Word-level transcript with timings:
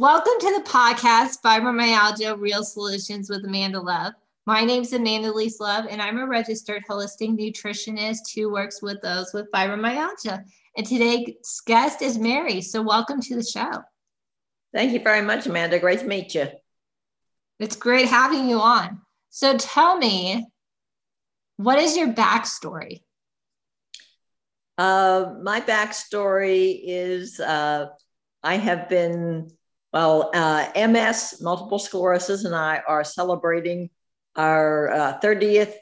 Welcome 0.00 0.32
to 0.40 0.54
the 0.56 0.64
podcast, 0.66 1.42
Fibromyalgia 1.44 2.40
Real 2.40 2.64
Solutions 2.64 3.28
with 3.28 3.44
Amanda 3.44 3.82
Love. 3.82 4.14
My 4.46 4.64
name 4.64 4.80
is 4.80 4.94
Amanda 4.94 5.30
Lise 5.30 5.60
Love, 5.60 5.84
and 5.90 6.00
I'm 6.00 6.16
a 6.16 6.26
registered 6.26 6.84
holistic 6.88 7.38
nutritionist 7.38 8.34
who 8.34 8.50
works 8.50 8.80
with 8.80 9.02
those 9.02 9.34
with 9.34 9.50
fibromyalgia. 9.52 10.42
And 10.74 10.86
today's 10.86 11.60
guest 11.66 12.00
is 12.00 12.16
Mari. 12.16 12.62
So, 12.62 12.80
welcome 12.80 13.20
to 13.20 13.36
the 13.36 13.42
show. 13.42 13.72
Thank 14.72 14.92
you 14.92 15.00
very 15.00 15.20
much, 15.20 15.46
Amanda. 15.46 15.78
Great 15.78 16.00
to 16.00 16.06
meet 16.06 16.34
you. 16.34 16.48
It's 17.58 17.76
great 17.76 18.08
having 18.08 18.48
you 18.48 18.58
on. 18.58 19.02
So, 19.28 19.58
tell 19.58 19.98
me, 19.98 20.46
what 21.58 21.78
is 21.78 21.94
your 21.94 22.08
backstory? 22.08 23.02
Uh, 24.78 25.34
my 25.42 25.60
backstory 25.60 26.80
is 26.84 27.38
uh, 27.38 27.88
I 28.42 28.56
have 28.56 28.88
been 28.88 29.50
well, 29.92 30.30
uh, 30.34 30.68
MS, 30.76 31.40
multiple 31.40 31.78
sclerosis, 31.78 32.44
and 32.44 32.54
I 32.54 32.82
are 32.86 33.04
celebrating 33.04 33.90
our 34.36 34.90
uh, 34.90 35.20
30th 35.20 35.74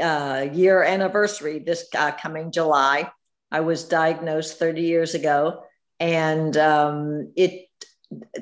uh, 0.00 0.46
year 0.52 0.82
anniversary 0.82 1.60
this 1.60 1.86
uh, 1.96 2.12
coming 2.12 2.52
July. 2.52 3.10
I 3.50 3.60
was 3.60 3.84
diagnosed 3.84 4.58
30 4.58 4.82
years 4.82 5.14
ago, 5.14 5.62
and 6.00 6.56
um, 6.56 7.32
it 7.36 7.68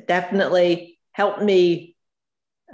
definitely 0.06 0.98
helped 1.12 1.43
me 1.43 1.96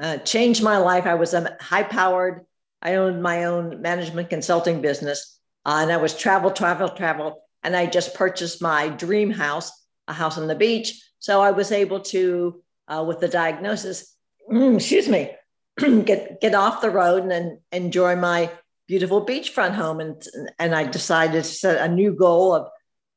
uh, 0.01 0.19
change 0.19 0.63
my 0.63 0.79
life. 0.79 1.07
I 1.07 1.15
was 1.15 1.35
a 1.35 1.57
high 1.61 1.83
powered, 1.83 2.47
I 2.81 2.95
owned 2.95 3.23
my 3.23 3.45
own 3.45 3.83
management 3.83 4.31
consulting 4.31 4.81
business, 4.81 5.39
uh, 5.67 5.81
and 5.83 5.93
I 5.93 5.97
was 5.97 6.17
travel, 6.17 6.51
travel, 6.51 6.89
travel. 6.89 7.43
And 7.65 7.75
I 7.75 7.87
just 7.87 8.15
purchased 8.15 8.63
my 8.63 8.89
dream 8.89 9.31
house, 9.31 9.73
a 10.09 10.13
house 10.13 10.37
on 10.37 10.49
the 10.49 10.55
beach 10.57 11.01
so 11.19 11.41
I 11.41 11.51
was 11.51 11.73
able 11.73 12.01
to, 12.01 12.63
uh, 12.87 13.05
with 13.07 13.21
the 13.21 13.29
diagnosis, 13.29 14.15
excuse 14.51 15.09
me, 15.09 15.33
get 16.05 16.41
get 16.41 16.55
off 16.55 16.81
the 16.81 16.91
road 16.91 17.23
and, 17.25 17.33
and 17.33 17.59
enjoy 17.73 18.17
my 18.17 18.51
beautiful 18.87 19.25
beachfront 19.25 19.75
home. 19.75 20.01
And 20.01 20.23
and 20.59 20.75
I 20.75 20.85
decided 20.85 21.45
to 21.45 21.51
set 21.51 21.85
a 21.85 21.93
new 21.93 22.15
goal 22.15 22.55
of 22.55 22.69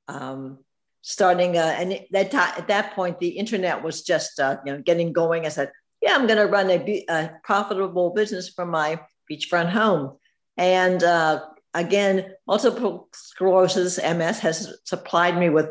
um, 0.07 0.59
starting. 1.01 1.57
A, 1.57 1.61
and 1.61 1.99
that 2.11 2.33
at 2.33 2.67
that 2.67 2.95
point, 2.95 3.19
the 3.19 3.29
internet 3.29 3.83
was 3.83 4.03
just 4.03 4.39
uh, 4.39 4.57
you 4.65 4.73
know 4.73 4.81
getting 4.81 5.13
going. 5.13 5.45
I 5.45 5.49
said, 5.49 5.71
yeah, 6.01 6.15
I'm 6.15 6.27
going 6.27 6.39
to 6.39 6.47
run 6.47 6.69
a, 6.69 7.05
a, 7.09 7.31
profitable 7.43 8.11
business 8.11 8.49
from 8.49 8.71
my 8.71 8.99
beachfront 9.31 9.69
home. 9.69 10.17
And 10.57 11.03
uh, 11.03 11.45
again, 11.73 12.33
multiple 12.47 13.07
sclerosis 13.13 13.97
(MS) 13.97 14.39
has 14.39 14.75
supplied 14.85 15.37
me 15.37 15.49
with 15.49 15.69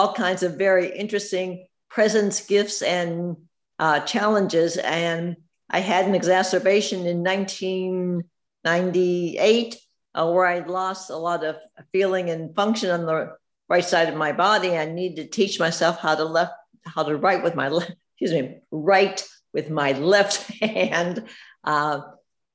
all 0.00 0.12
kinds 0.14 0.42
of 0.42 0.56
very 0.56 0.96
interesting 0.96 1.66
presents, 1.90 2.46
gifts, 2.46 2.80
and 2.80 3.36
uh, 3.78 4.00
challenges. 4.00 4.78
And 4.78 5.36
I 5.68 5.80
had 5.80 6.06
an 6.06 6.14
exacerbation 6.14 7.06
in 7.06 7.22
1998 7.22 9.76
uh, 10.14 10.30
where 10.30 10.46
I 10.46 10.60
lost 10.60 11.10
a 11.10 11.16
lot 11.16 11.44
of 11.44 11.56
feeling 11.92 12.30
and 12.30 12.56
function 12.56 12.90
on 12.90 13.04
the 13.04 13.36
right 13.68 13.84
side 13.84 14.08
of 14.08 14.16
my 14.16 14.32
body. 14.32 14.74
I 14.74 14.86
needed 14.86 15.16
to 15.16 15.26
teach 15.28 15.60
myself 15.60 15.98
how 15.98 16.14
to 16.14 16.24
left, 16.24 16.54
how 16.86 17.02
to 17.02 17.18
write 17.18 17.42
with 17.42 17.54
my 17.54 17.68
left, 17.68 17.92
excuse 18.18 18.32
me, 18.32 18.60
write 18.70 19.28
with 19.52 19.68
my 19.68 19.92
left 19.92 20.50
hand. 20.62 21.26
Uh, 21.62 22.00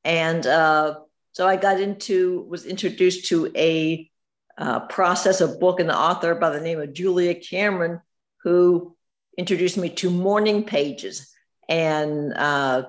and 0.04 0.48
uh, 0.48 0.96
so 1.34 1.48
I 1.48 1.58
got 1.58 1.80
into, 1.80 2.48
was 2.50 2.66
introduced 2.66 3.28
to 3.28 3.52
a 3.56 4.10
uh, 4.58 4.82
process, 4.82 5.42
a 5.42 5.48
book, 5.48 5.80
and 5.80 5.90
the 5.90 5.98
author 5.98 6.36
by 6.36 6.50
the 6.50 6.62
name 6.62 6.80
of 6.80 6.94
Julia 6.94 7.36
Cameron, 7.36 8.02
who 8.44 8.96
introduced 9.38 9.78
me 9.78 9.90
to 9.90 10.10
morning 10.10 10.64
pages. 10.64 11.32
And 11.68 12.34
uh, 12.34 12.84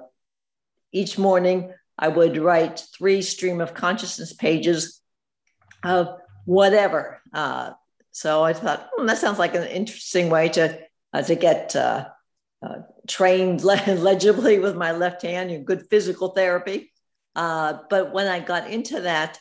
each 0.92 1.18
morning 1.18 1.72
I 1.98 2.08
would 2.08 2.36
write 2.36 2.82
three 2.96 3.22
stream 3.22 3.60
of 3.60 3.74
consciousness 3.74 4.32
pages 4.32 5.00
of 5.82 6.18
whatever. 6.44 7.20
Uh, 7.32 7.72
so 8.12 8.42
I 8.42 8.52
thought 8.52 8.88
hmm, 8.94 9.06
that 9.06 9.18
sounds 9.18 9.38
like 9.38 9.54
an 9.54 9.64
interesting 9.64 10.30
way 10.30 10.48
to 10.50 10.78
uh, 11.12 11.22
to 11.22 11.34
get 11.34 11.74
uh, 11.74 12.08
uh, 12.62 12.78
trained 13.08 13.64
legibly 13.64 14.58
with 14.58 14.76
my 14.76 14.92
left 14.92 15.22
hand. 15.22 15.50
Know, 15.50 15.62
good 15.62 15.86
physical 15.90 16.28
therapy. 16.28 16.92
But 17.34 18.12
when 18.12 18.26
I 18.26 18.40
got 18.40 18.70
into 18.70 19.02
that, 19.02 19.38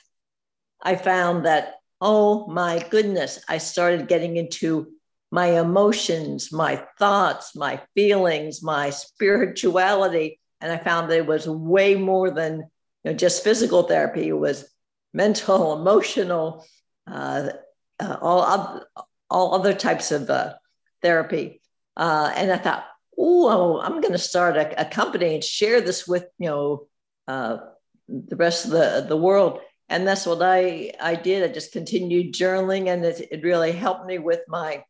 I 0.81 0.95
found 0.95 1.45
that 1.45 1.75
oh 2.01 2.47
my 2.47 2.85
goodness, 2.89 3.43
I 3.47 3.57
started 3.57 4.07
getting 4.07 4.37
into 4.37 4.91
my 5.31 5.59
emotions, 5.59 6.51
my 6.51 6.83
thoughts, 6.97 7.55
my 7.55 7.81
feelings, 7.93 8.63
my 8.63 8.89
spirituality. 8.89 10.39
And 10.61 10.71
I 10.71 10.77
found 10.77 11.09
that 11.09 11.17
it 11.17 11.25
was 11.25 11.47
way 11.47 11.95
more 11.95 12.31
than 12.31 12.69
you 13.03 13.11
know, 13.11 13.13
just 13.13 13.43
physical 13.43 13.83
therapy. 13.83 14.27
It 14.27 14.37
was 14.37 14.69
mental, 15.13 15.79
emotional, 15.79 16.65
uh, 17.07 17.49
uh, 17.99 18.17
all, 18.21 18.81
all 19.29 19.55
other 19.55 19.73
types 19.73 20.11
of 20.11 20.29
uh, 20.29 20.53
therapy. 21.01 21.61
Uh, 21.97 22.31
and 22.35 22.51
I 22.51 22.57
thought, 22.57 22.85
oh, 23.17 23.79
I'm 23.79 24.01
going 24.01 24.13
to 24.13 24.17
start 24.17 24.57
a, 24.57 24.81
a, 24.81 24.85
company 24.85 25.35
and 25.35 25.43
share 25.43 25.81
this 25.81 26.07
with 26.07 26.25
you 26.37 26.49
know 26.49 26.87
uh, 27.27 27.57
the 28.09 28.35
rest 28.35 28.65
of 28.65 28.71
the, 28.71 29.05
the 29.07 29.17
world. 29.17 29.59
And 29.89 30.07
that's 30.07 30.25
what 30.25 30.41
I, 30.41 30.91
I 30.99 31.15
did. 31.15 31.43
I 31.43 31.53
just 31.53 31.71
continued 31.71 32.33
journaling, 32.33 32.87
and 32.87 33.05
it, 33.05 33.27
it 33.31 33.43
really 33.43 33.71
helped 33.71 34.05
me 34.05 34.17
with 34.17 34.41
my 34.47 34.83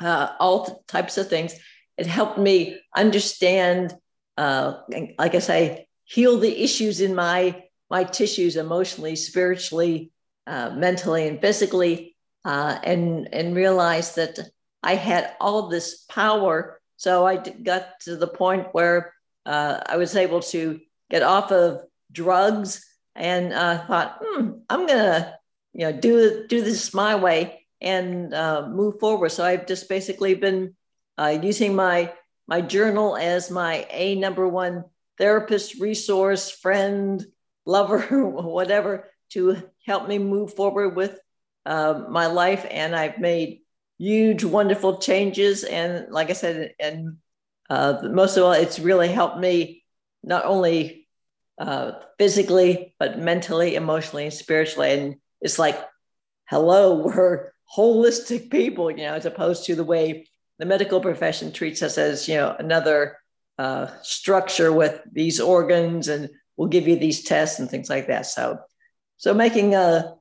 uh, 0.00 0.32
all 0.38 0.84
types 0.86 1.16
of 1.16 1.28
things. 1.28 1.54
It 1.96 2.06
helped 2.06 2.38
me 2.38 2.78
understand, 2.94 3.94
uh, 4.36 4.74
like 5.18 5.34
I 5.34 5.38
say, 5.38 5.86
heal 6.04 6.38
the 6.38 6.62
issues 6.62 7.00
in 7.00 7.14
my 7.14 7.64
my 7.90 8.04
tissues 8.04 8.56
emotionally, 8.56 9.16
spiritually, 9.16 10.12
uh, 10.46 10.70
mentally, 10.70 11.28
and 11.28 11.40
physically, 11.40 12.16
uh, 12.44 12.78
and 12.82 13.32
and 13.32 13.56
realize 13.56 14.14
that 14.16 14.38
I 14.82 14.94
had 14.94 15.34
all 15.40 15.68
this 15.68 16.04
power. 16.08 16.80
So 16.96 17.26
I 17.26 17.36
got 17.36 18.00
to 18.00 18.16
the 18.16 18.28
point 18.28 18.68
where 18.72 19.14
uh, 19.46 19.80
I 19.86 19.96
was 19.96 20.16
able 20.16 20.40
to 20.40 20.80
get 21.10 21.22
off 21.22 21.50
of 21.50 21.82
drugs 22.10 22.84
and 23.14 23.52
uh, 23.52 23.86
thought, 23.86 24.18
hmm, 24.22 24.52
I'm 24.68 24.86
gonna 24.86 25.38
you 25.72 25.80
know 25.80 25.92
do 25.92 26.46
do 26.48 26.62
this 26.62 26.92
my 26.94 27.14
way 27.14 27.66
and 27.80 28.32
uh, 28.32 28.68
move 28.68 29.00
forward. 29.00 29.30
So 29.30 29.44
I've 29.44 29.66
just 29.66 29.88
basically 29.88 30.34
been 30.34 30.74
uh, 31.18 31.38
using 31.42 31.74
my 31.74 32.12
my 32.46 32.60
journal 32.60 33.16
as 33.16 33.50
my 33.50 33.86
a 33.90 34.14
number 34.14 34.46
one 34.48 34.84
therapist, 35.18 35.80
resource, 35.80 36.50
friend, 36.50 37.24
lover, 37.66 38.00
whatever, 38.30 39.08
to 39.30 39.62
help 39.86 40.08
me 40.08 40.18
move 40.18 40.54
forward 40.54 40.96
with 40.96 41.18
uh, 41.66 42.04
my 42.08 42.26
life. 42.26 42.66
And 42.70 42.94
I've 42.94 43.18
made 43.18 43.60
huge, 43.98 44.44
wonderful 44.44 44.98
changes. 44.98 45.64
And 45.64 46.10
like 46.10 46.30
I 46.30 46.34
said, 46.34 46.74
and 46.80 47.18
uh, 47.70 48.00
most 48.10 48.36
of 48.36 48.44
all, 48.44 48.52
it's 48.52 48.78
really 48.78 49.08
helped 49.08 49.38
me 49.38 49.84
not 50.22 50.44
only 50.44 51.01
uh, 51.62 51.92
physically, 52.18 52.92
but 52.98 53.20
mentally, 53.20 53.76
emotionally, 53.76 54.24
and 54.24 54.34
spiritually. 54.34 54.90
And 54.92 55.16
it's 55.40 55.60
like, 55.60 55.78
hello, 56.46 56.96
we're 57.06 57.52
holistic 57.76 58.50
people, 58.50 58.90
you 58.90 58.98
know, 58.98 59.14
as 59.14 59.26
opposed 59.26 59.64
to 59.66 59.76
the 59.76 59.84
way 59.84 60.26
the 60.58 60.66
medical 60.66 61.00
profession 61.00 61.52
treats 61.52 61.80
us 61.82 61.98
as, 61.98 62.28
you 62.28 62.34
know, 62.34 62.54
another 62.58 63.16
uh, 63.58 63.86
structure 64.02 64.72
with 64.72 65.00
these 65.12 65.40
organs 65.40 66.08
and 66.08 66.30
we'll 66.56 66.68
give 66.68 66.88
you 66.88 66.96
these 66.96 67.22
tests 67.22 67.60
and 67.60 67.70
things 67.70 67.88
like 67.88 68.08
that. 68.08 68.26
So, 68.26 68.58
so 69.16 69.32
making 69.32 69.76
a, 69.76 70.14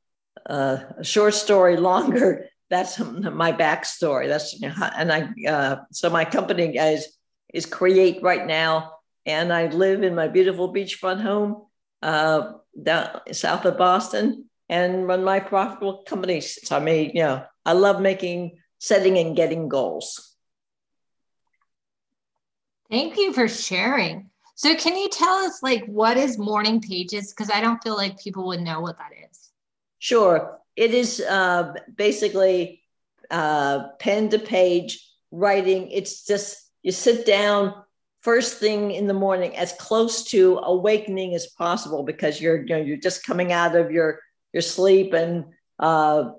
a, 0.46 1.04
short 1.04 1.34
story 1.34 1.76
longer, 1.92 2.46
that's 2.70 3.00
my 3.00 3.52
backstory. 3.52 4.28
That's, 4.28 4.54
you 4.60 4.70
know, 4.70 4.76
and 4.96 5.12
I, 5.12 5.50
uh, 5.50 5.76
so 5.92 6.10
my 6.10 6.24
company 6.24 6.78
is, 6.78 7.08
is 7.52 7.66
CreateWriteNow. 7.66 8.90
And 9.26 9.54
I 9.54 9.68
live 9.68 10.04
in 10.04 10.16
my 10.16 10.28
beautiful 10.28 10.74
beachfront 10.74 11.22
home 11.22 11.66
uh, 12.02 12.54
down 12.82 13.22
south 13.32 13.66
of 13.66 13.78
Boston 13.78 14.46
and 14.68 15.08
run 15.08 15.24
my 15.24 15.40
profitable 15.40 16.04
companies. 16.08 16.58
So 16.64 16.78
I 16.78 16.80
made, 16.80 17.12
you 17.14 17.24
know, 17.24 17.44
I 17.66 17.74
love 17.74 18.02
making, 18.02 18.58
setting 18.80 19.18
and 19.18 19.36
getting 19.36 19.70
goals. 19.70 20.36
Thank 22.90 23.18
you 23.18 23.34
for 23.34 23.48
sharing. 23.48 24.30
So 24.56 24.76
can 24.76 24.98
you 24.98 25.10
tell 25.10 25.36
us 25.36 25.64
like 25.64 25.86
what 25.86 26.18
is 26.18 26.38
morning 26.38 26.82
pages? 26.82 27.34
Because 27.34 27.50
I 27.50 27.62
don't 27.62 27.82
feel 27.82 27.96
like 27.96 28.20
people 28.20 28.48
would 28.48 28.62
know 28.62 28.82
what 28.82 28.98
that 28.98 29.12
is. 29.30 29.50
Sure. 30.00 30.60
It 30.76 30.94
is 30.94 31.20
uh, 31.20 31.74
basically 31.96 32.84
uh, 33.30 33.90
pen 34.00 34.30
to 34.30 34.40
page 34.40 35.08
writing. 35.32 35.90
It's 35.92 36.26
just 36.26 36.70
you 36.84 36.92
sit 36.92 37.26
down 37.26 37.76
first 38.22 38.58
thing 38.58 38.92
in 38.92 39.08
the 39.08 39.14
morning 39.14 39.56
as 39.56 39.74
close 39.74 40.24
to 40.26 40.60
awakening 40.64 41.36
as 41.36 41.48
possible 41.48 42.04
because 42.04 42.40
you're 42.40 42.62
you 42.62 42.76
know, 42.76 42.82
you're 42.82 42.98
just 42.98 43.26
coming 43.26 43.52
out 43.52 43.76
of 43.76 43.92
your 43.92 44.20
your 44.54 44.62
sleep 44.62 45.14
and 45.14 45.46
uh, 45.80 46.32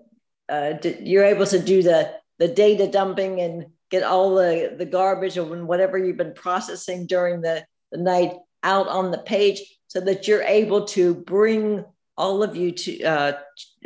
uh, 0.49 0.75
you're 1.01 1.25
able 1.25 1.47
to 1.47 1.59
do 1.59 1.83
the 1.83 2.15
the 2.39 2.49
data 2.49 2.87
dumping 2.87 3.41
and 3.41 3.67
get 3.91 4.03
all 4.03 4.35
the, 4.35 4.75
the 4.77 4.87
garbage 4.87 5.37
or 5.37 5.45
whatever 5.65 5.99
you've 5.99 6.17
been 6.17 6.33
processing 6.33 7.07
during 7.07 7.43
the, 7.43 7.65
the 7.93 7.99
night 7.99 8.33
out 8.63 8.89
on 8.89 9.11
the 9.11 9.19
page 9.19 9.63
so 9.87 10.01
that 10.01 10.27
you're 10.27 10.43
able 10.43 10.87
to 10.87 11.15
bring 11.15 11.85
all 12.17 12.43
of 12.43 12.57
you 12.57 12.73
to 12.73 13.03
uh, 13.03 13.33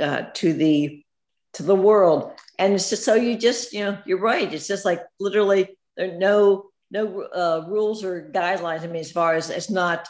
uh, 0.00 0.22
to 0.32 0.52
the 0.52 1.04
to 1.54 1.62
the 1.62 1.74
world. 1.74 2.32
And 2.58 2.74
it's 2.74 2.88
just 2.88 3.04
so 3.04 3.14
you 3.14 3.36
just 3.36 3.72
you 3.72 3.84
know 3.84 3.98
you're 4.06 4.20
right. 4.20 4.52
It's 4.52 4.68
just 4.68 4.84
like 4.84 5.02
literally 5.18 5.76
there 5.96 6.14
are 6.14 6.18
no 6.18 6.70
no 6.90 7.22
uh, 7.22 7.66
rules 7.68 8.04
or 8.04 8.30
guidelines 8.32 8.82
i 8.82 8.86
mean 8.86 8.96
as 8.96 9.12
far 9.12 9.34
as 9.34 9.50
it's 9.50 9.70
not 9.70 10.08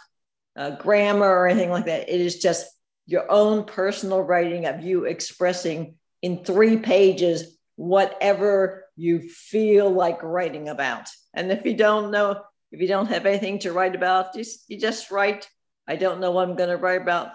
uh, 0.57 0.71
grammar 0.71 1.29
or 1.29 1.49
anything 1.49 1.71
like 1.71 1.87
that 1.87 2.09
it 2.09 2.21
is 2.21 2.39
just 2.39 2.67
your 3.07 3.31
own 3.31 3.65
personal 3.65 4.21
writing 4.21 4.67
of 4.67 4.83
you 4.83 5.05
expressing 5.05 5.95
in 6.23 6.45
three 6.45 6.77
pages 6.77 7.59
whatever 7.77 8.85
you 8.97 9.21
feel 9.21 9.91
like 9.91 10.23
writing 10.23 10.69
about 10.69 11.09
and 11.35 11.53
if 11.53 11.65
you 11.65 11.75
don't 11.75 12.11
know 12.11 12.41
if 12.73 12.81
you 12.81 12.89
don't 12.89 13.07
have 13.07 13.27
anything 13.27 13.59
to 13.59 13.73
write 13.73 13.95
about 13.95 14.35
just 14.35 14.65
you 14.69 14.79
just 14.79 15.11
write 15.11 15.49
i 15.87 15.97
don't 15.97 16.21
know 16.21 16.31
what 16.31 16.49
i'm 16.49 16.57
going 16.57 16.71
to 16.71 16.77
write 16.77 17.03
about 17.03 17.33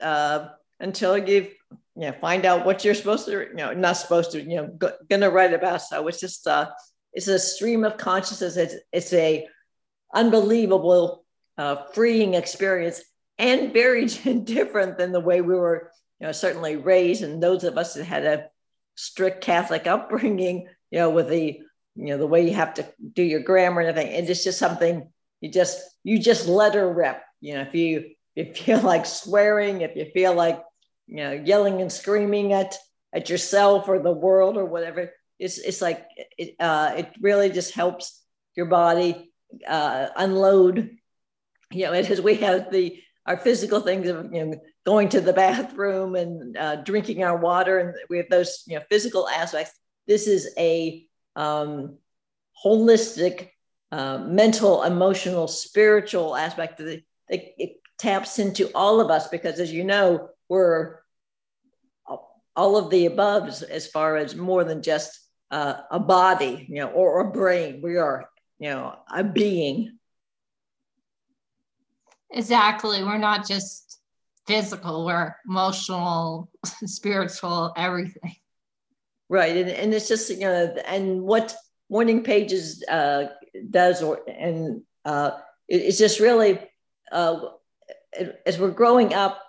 uh, 0.00 0.48
until 0.78 1.18
you 1.18 1.48
you 2.00 2.06
know, 2.06 2.12
find 2.12 2.46
out 2.46 2.64
what 2.64 2.82
you're 2.82 2.94
supposed 2.94 3.26
to, 3.26 3.32
you 3.32 3.54
know, 3.54 3.74
not 3.74 3.96
supposed 3.96 4.32
to, 4.32 4.40
you 4.40 4.56
know, 4.56 4.90
gonna 5.10 5.28
write 5.28 5.52
about. 5.52 5.82
So 5.82 6.08
it's 6.08 6.18
just, 6.18 6.46
uh, 6.46 6.70
it's 7.12 7.28
a 7.28 7.38
stream 7.38 7.84
of 7.84 7.96
consciousness. 7.96 8.56
It's, 8.56 8.74
it's 8.92 9.12
a 9.12 9.46
unbelievable, 10.14 11.24
uh, 11.58 11.84
freeing 11.92 12.34
experience 12.34 13.02
and 13.38 13.72
very 13.72 14.06
different 14.44 14.98
than 14.98 15.12
the 15.12 15.20
way 15.20 15.40
we 15.40 15.54
were, 15.54 15.90
you 16.20 16.26
know, 16.26 16.32
certainly 16.32 16.76
raised. 16.76 17.22
And 17.22 17.42
those 17.42 17.64
of 17.64 17.78
us 17.78 17.94
that 17.94 18.04
had 18.04 18.24
a 18.24 18.46
strict 18.94 19.42
Catholic 19.42 19.86
upbringing, 19.86 20.68
you 20.90 20.98
know, 20.98 21.10
with 21.10 21.28
the, 21.28 21.60
you 21.96 22.06
know, 22.06 22.18
the 22.18 22.26
way 22.26 22.46
you 22.46 22.54
have 22.54 22.74
to 22.74 22.86
do 23.12 23.22
your 23.22 23.40
grammar 23.40 23.80
and 23.80 23.90
everything. 23.90 24.14
And 24.14 24.28
it's 24.28 24.44
just 24.44 24.58
something 24.58 25.10
you 25.40 25.50
just, 25.50 25.80
you 26.04 26.18
just 26.18 26.46
let 26.46 26.74
her 26.74 26.92
rip. 26.92 27.20
You 27.40 27.54
know, 27.54 27.62
if 27.62 27.74
you, 27.74 28.10
if 28.36 28.48
you 28.48 28.64
feel 28.64 28.80
like 28.80 29.06
swearing, 29.06 29.80
if 29.80 29.96
you 29.96 30.06
feel 30.12 30.34
like 30.34 30.62
you 31.10 31.16
know, 31.16 31.32
yelling 31.32 31.80
and 31.80 31.90
screaming 31.90 32.52
at 32.52 32.76
at 33.12 33.28
yourself 33.28 33.88
or 33.88 33.98
the 33.98 34.12
world 34.12 34.56
or 34.56 34.64
whatever. 34.64 35.12
It's 35.40 35.58
it's 35.58 35.80
like 35.80 36.06
it 36.38 36.54
uh, 36.60 36.92
it 36.98 37.12
really 37.20 37.48
just 37.50 37.74
helps 37.74 38.22
your 38.54 38.66
body 38.66 39.32
uh, 39.66 40.08
unload. 40.16 40.96
You 41.72 41.86
know, 41.86 42.00
because 42.00 42.20
we 42.20 42.34
have 42.36 42.70
the 42.70 43.00
our 43.26 43.36
physical 43.36 43.80
things 43.80 44.08
of 44.08 44.32
you 44.32 44.44
know 44.44 44.60
going 44.84 45.08
to 45.10 45.20
the 45.20 45.32
bathroom 45.32 46.14
and 46.14 46.56
uh, 46.56 46.76
drinking 46.76 47.24
our 47.24 47.36
water, 47.36 47.78
and 47.78 47.94
we 48.10 48.18
have 48.18 48.28
those 48.28 48.62
you 48.66 48.76
know 48.76 48.84
physical 48.90 49.28
aspects. 49.28 49.72
This 50.06 50.26
is 50.26 50.52
a 50.58 51.06
um, 51.36 51.96
holistic, 52.64 53.48
uh, 53.92 54.18
mental, 54.18 54.82
emotional, 54.82 55.48
spiritual 55.48 56.36
aspect 56.36 56.78
that 56.78 57.02
it, 57.28 57.54
it 57.56 57.80
taps 57.98 58.38
into 58.38 58.70
all 58.74 59.00
of 59.00 59.10
us 59.10 59.28
because, 59.28 59.58
as 59.58 59.72
you 59.72 59.84
know, 59.84 60.28
we're 60.48 61.00
all 62.56 62.76
of 62.76 62.90
the 62.90 63.06
above 63.06 63.62
as 63.62 63.86
far 63.86 64.16
as 64.16 64.34
more 64.34 64.64
than 64.64 64.82
just 64.82 65.19
uh, 65.50 65.74
a 65.90 65.98
body, 65.98 66.66
you 66.68 66.76
know, 66.76 66.88
or 66.88 67.20
a 67.20 67.30
brain. 67.30 67.80
We 67.82 67.96
are, 67.96 68.28
you 68.58 68.70
know, 68.70 68.96
a 69.12 69.24
being. 69.24 69.98
Exactly. 72.30 73.02
We're 73.02 73.18
not 73.18 73.46
just 73.46 74.00
physical, 74.46 75.04
we're 75.04 75.36
emotional, 75.48 76.50
spiritual, 76.84 77.72
everything. 77.76 78.36
Right. 79.28 79.56
And, 79.56 79.70
and 79.70 79.94
it's 79.94 80.08
just, 80.08 80.28
you 80.30 80.40
know, 80.40 80.74
and 80.86 81.22
what 81.22 81.54
Morning 81.88 82.24
Pages 82.24 82.82
uh, 82.88 83.26
does, 83.70 84.02
or, 84.02 84.20
and 84.28 84.82
uh, 85.04 85.32
it, 85.68 85.82
it's 85.82 85.98
just 85.98 86.18
really, 86.18 86.58
uh, 87.12 87.40
as 88.44 88.58
we're 88.58 88.70
growing 88.70 89.14
up, 89.14 89.40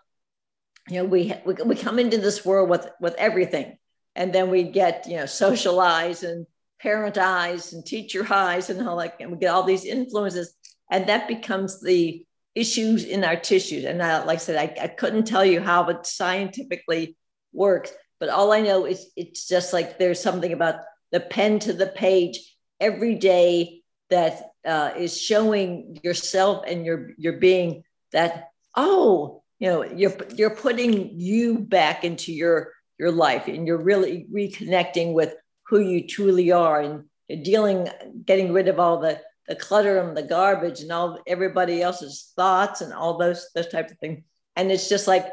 you 0.87 0.97
know, 0.97 1.05
we, 1.05 1.33
we, 1.45 1.55
we 1.65 1.75
come 1.75 1.97
into 1.97 2.17
this 2.17 2.45
world 2.45 2.69
with, 2.69 2.87
with 2.99 3.15
everything. 3.15 3.77
And 4.15 4.33
then 4.33 4.49
we 4.49 4.63
get, 4.63 5.07
you 5.07 5.17
know, 5.17 5.25
socialized 5.25 6.23
and 6.23 6.45
parentized 6.83 7.73
and 7.73 7.83
teacherized 7.83 8.69
and 8.69 8.87
all 8.87 8.95
like, 8.95 9.19
and 9.19 9.31
we 9.31 9.37
get 9.37 9.53
all 9.53 9.63
these 9.63 9.85
influences. 9.85 10.53
And 10.89 11.07
that 11.07 11.27
becomes 11.27 11.81
the 11.81 12.25
issues 12.55 13.05
in 13.05 13.23
our 13.23 13.37
tissues. 13.37 13.85
And 13.85 14.01
I, 14.01 14.23
like 14.23 14.37
I 14.37 14.41
said, 14.41 14.57
I, 14.57 14.83
I 14.83 14.87
couldn't 14.87 15.25
tell 15.25 15.45
you 15.45 15.61
how 15.61 15.85
it 15.85 16.05
scientifically 16.05 17.15
works, 17.53 17.91
but 18.19 18.29
all 18.29 18.51
I 18.51 18.61
know 18.61 18.85
is 18.85 19.11
it's 19.15 19.47
just 19.47 19.73
like 19.73 19.97
there's 19.97 20.21
something 20.21 20.51
about 20.51 20.81
the 21.11 21.19
pen 21.19 21.59
to 21.59 21.73
the 21.73 21.87
page 21.87 22.39
every 22.79 23.15
day 23.15 23.81
that 24.09 24.51
uh, 24.65 24.91
is 24.97 25.19
showing 25.19 25.99
yourself 26.03 26.63
and 26.67 26.85
your 26.85 27.11
your 27.17 27.33
being 27.33 27.83
that 28.11 28.49
oh 28.75 29.41
you 29.59 29.67
know 29.67 29.83
you're 29.83 30.15
you're 30.35 30.55
putting 30.55 31.19
you 31.19 31.59
back 31.59 32.03
into 32.03 32.31
your 32.33 32.73
your 33.01 33.11
life 33.11 33.47
and 33.47 33.65
you're 33.65 33.81
really 33.81 34.27
reconnecting 34.31 35.13
with 35.13 35.33
who 35.63 35.79
you 35.79 36.07
truly 36.07 36.51
are 36.51 36.79
and 36.81 37.05
you're 37.27 37.43
dealing 37.43 37.89
getting 38.25 38.53
rid 38.53 38.67
of 38.67 38.79
all 38.79 38.99
the 38.99 39.19
the 39.47 39.55
clutter 39.55 39.97
and 39.97 40.15
the 40.15 40.21
garbage 40.21 40.81
and 40.81 40.91
all 40.91 41.19
everybody 41.25 41.81
else's 41.81 42.31
thoughts 42.35 42.81
and 42.81 42.93
all 42.93 43.17
those 43.17 43.49
those 43.55 43.67
type 43.67 43.89
of 43.89 43.97
things. 43.97 44.23
And 44.55 44.71
it's 44.71 44.87
just 44.87 45.07
like 45.07 45.25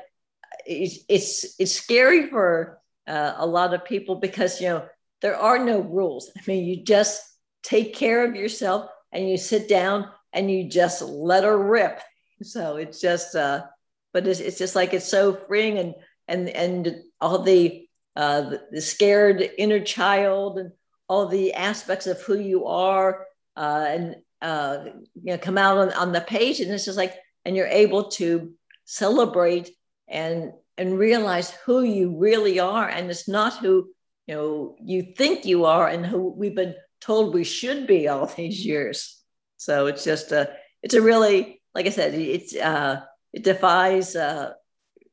it's 0.65 1.00
it's, 1.11 1.55
it's 1.59 1.73
scary 1.73 2.31
for 2.31 2.81
uh, 3.06 3.35
a 3.37 3.47
lot 3.47 3.75
of 3.75 3.85
people 3.85 4.14
because 4.17 4.62
you 4.62 4.69
know 4.69 4.87
there 5.21 5.37
are 5.37 5.59
no 5.59 5.81
rules. 5.81 6.31
I 6.35 6.41
mean 6.47 6.64
you 6.64 6.82
just 6.82 7.23
take 7.62 7.94
care 7.94 8.25
of 8.26 8.35
yourself 8.35 8.88
and 9.12 9.29
you 9.29 9.37
sit 9.37 9.69
down 9.69 10.09
and 10.32 10.50
you 10.50 10.71
just 10.71 11.03
let 11.03 11.44
her 11.44 11.59
rip. 11.59 12.00
So 12.43 12.76
it's 12.76 13.00
just 13.03 13.37
uh 13.37 13.67
but 14.14 14.26
it's, 14.26 14.41
it's 14.41 14.59
just 14.59 14.75
like 14.75 14.94
it's 14.94 15.06
so 15.06 15.35
freeing 15.35 15.76
and 15.76 15.94
and 16.29 16.49
and 16.49 17.03
all 17.21 17.43
the 17.43 17.89
uh, 18.17 18.57
the, 18.71 18.81
scared 18.81 19.49
inner 19.59 19.81
child 19.81 20.59
and 20.59 20.73
all 21.09 21.27
the 21.27 21.55
aspects 21.55 22.07
of 22.07 22.21
who 22.23 22.39
you 22.39 22.67
are 22.67 23.27
uh, 23.57 23.87
and 23.89 24.17
uh, 24.43 24.85
you 25.15 25.33
know 25.33 25.39
come 25.39 25.59
out 25.59 25.79
on, 25.79 25.93
on 25.93 26.13
the 26.13 26.21
page. 26.21 26.61
And 26.61 26.71
it's 26.71 26.85
just 26.85 26.99
like 26.99 27.15
and 27.45 27.57
you're 27.57 27.67
able 27.67 28.11
to 28.13 28.53
celebrate 28.85 29.71
and 30.09 30.53
and 30.77 30.99
realize 30.99 31.51
who 31.65 31.83
you 31.83 32.17
really 32.17 32.61
are. 32.61 32.89
And 32.89 33.11
it's 33.11 33.29
not 33.29 33.59
who 33.59 33.91
you 34.27 34.35
know 34.35 34.77
you 34.81 35.15
think 35.17 35.45
you 35.45 35.65
are 35.65 35.89
and 35.89 36.05
who 36.05 36.31
we've 36.31 36.55
been 36.55 36.75
told 37.01 37.35
we 37.35 37.45
should 37.45 37.87
be 37.87 38.09
all 38.09 38.27
these 38.37 38.65
years. 38.65 39.23
So 39.57 39.87
it's 39.87 40.05
just 40.05 40.33
a 40.33 40.52
it's 40.83 40.95
a 40.95 41.02
really 41.02 41.61
like 41.75 41.87
i 41.87 41.91
said 41.91 42.14
it's 42.14 42.55
uh 42.55 43.00
it 43.33 43.45
defies 43.45 44.17
uh, 44.17 44.52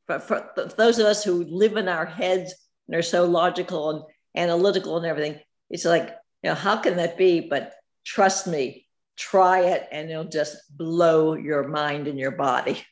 for, 0.07 0.19
for 0.19 0.69
those 0.77 0.99
of 0.99 1.05
us 1.05 1.23
who 1.23 1.43
live 1.43 1.77
in 1.77 1.87
our 1.87 2.05
heads 2.05 2.53
and 2.87 2.95
are 2.95 3.01
so 3.01 3.25
logical 3.25 3.89
and 3.89 4.03
analytical 4.35 4.97
and 4.97 5.05
everything. 5.05 5.39
It's 5.69 5.85
like, 5.85 6.15
you 6.43 6.49
know, 6.49 6.55
how 6.55 6.77
can 6.77 6.97
that 6.97 7.17
be? 7.17 7.41
But 7.41 7.73
trust 8.05 8.47
me, 8.47 8.87
try 9.17 9.61
it 9.61 9.87
and 9.91 10.09
it'll 10.09 10.25
just 10.25 10.57
blow 10.75 11.33
your 11.33 11.67
mind 11.67 12.07
and 12.07 12.19
your 12.19 12.31
body. 12.31 12.83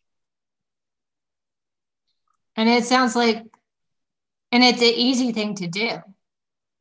And 2.56 2.70
it 2.70 2.86
sounds 2.86 3.16
like, 3.16 3.44
and 4.52 4.64
it's 4.64 4.82
an 4.82 4.94
easy 4.96 5.32
thing 5.32 5.56
to 5.56 5.68
do. 5.68 5.90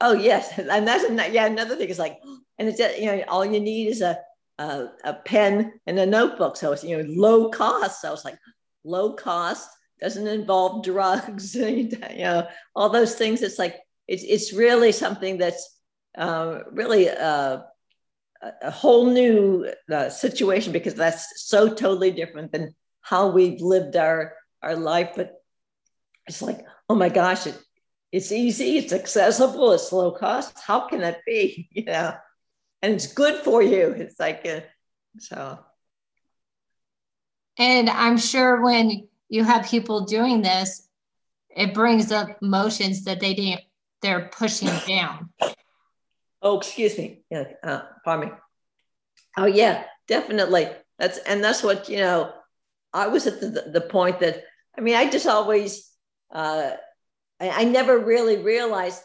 Oh 0.00 0.12
yes, 0.12 0.58
and 0.58 0.86
that's 0.86 1.08
yeah. 1.32 1.46
Another 1.46 1.76
thing 1.76 1.88
is 1.88 1.98
like, 1.98 2.18
and 2.58 2.68
it's 2.68 2.78
you 2.98 3.06
know 3.06 3.22
all 3.28 3.44
you 3.44 3.60
need 3.60 3.86
is 3.86 4.02
a 4.02 4.18
a, 4.58 4.88
a 5.04 5.14
pen 5.14 5.72
and 5.86 5.98
a 5.98 6.06
notebook. 6.06 6.56
So 6.56 6.72
it's, 6.72 6.84
you 6.84 6.96
know, 6.96 7.04
low 7.08 7.50
cost. 7.50 8.00
So 8.02 8.12
it's 8.12 8.24
like 8.24 8.38
low 8.84 9.12
cost, 9.14 9.68
doesn't 10.02 10.26
involve 10.26 10.84
drugs, 10.84 11.54
you 11.54 11.88
know, 12.18 12.48
all 12.74 12.90
those 12.90 13.14
things. 13.14 13.40
It's 13.42 13.58
like, 13.58 13.78
it's, 14.08 14.24
it's 14.24 14.52
really 14.52 14.92
something 14.92 15.38
that's 15.38 15.78
uh, 16.18 16.60
really 16.72 17.08
uh, 17.08 17.60
a 18.60 18.70
whole 18.70 19.06
new 19.06 19.72
uh, 19.90 20.10
situation 20.10 20.72
because 20.72 20.94
that's 20.94 21.48
so 21.48 21.72
totally 21.72 22.10
different 22.10 22.52
than 22.52 22.74
how 23.00 23.30
we've 23.30 23.60
lived 23.60 23.96
our, 23.96 24.34
our 24.62 24.76
life. 24.76 25.10
But 25.16 25.40
it's 26.26 26.42
like, 26.42 26.60
oh 26.88 26.96
my 26.96 27.08
gosh, 27.08 27.46
it, 27.46 27.58
it's 28.10 28.32
easy, 28.32 28.78
it's 28.78 28.92
accessible, 28.92 29.72
it's 29.72 29.92
low 29.92 30.10
cost. 30.10 30.58
How 30.58 30.88
can 30.88 31.00
that 31.00 31.20
be? 31.24 31.68
You 31.72 31.84
know? 31.84 32.14
and 32.82 32.94
it's 32.94 33.12
good 33.12 33.42
for 33.42 33.62
you. 33.62 33.90
It's 33.90 34.18
like 34.18 34.44
a, 34.44 34.64
so. 35.18 35.60
And 37.56 37.88
I'm 37.88 38.18
sure 38.18 38.60
when 38.60 39.08
you 39.32 39.44
have 39.44 39.64
people 39.66 40.04
doing 40.04 40.42
this, 40.42 40.86
it 41.56 41.72
brings 41.72 42.12
up 42.12 42.28
emotions 42.42 43.04
that 43.04 43.18
they 43.18 43.32
didn't, 43.32 43.62
they're 44.02 44.28
pushing 44.28 44.68
down. 44.86 45.30
Oh, 46.42 46.58
excuse 46.58 46.98
me. 46.98 47.24
Yeah, 47.30 47.44
uh, 47.62 47.82
pardon 48.04 48.28
me. 48.28 48.34
Oh, 49.38 49.46
yeah, 49.46 49.84
definitely. 50.06 50.68
That's 50.98 51.18
and 51.18 51.42
that's 51.42 51.62
what 51.62 51.88
you 51.88 51.96
know. 51.96 52.32
I 52.92 53.06
was 53.08 53.26
at 53.26 53.40
the, 53.40 53.70
the 53.72 53.80
point 53.80 54.20
that 54.20 54.44
I 54.76 54.82
mean, 54.82 54.96
I 54.96 55.08
just 55.08 55.26
always, 55.26 55.90
uh, 56.30 56.72
I, 57.40 57.50
I 57.50 57.64
never 57.64 57.98
really 57.98 58.36
realized 58.36 59.00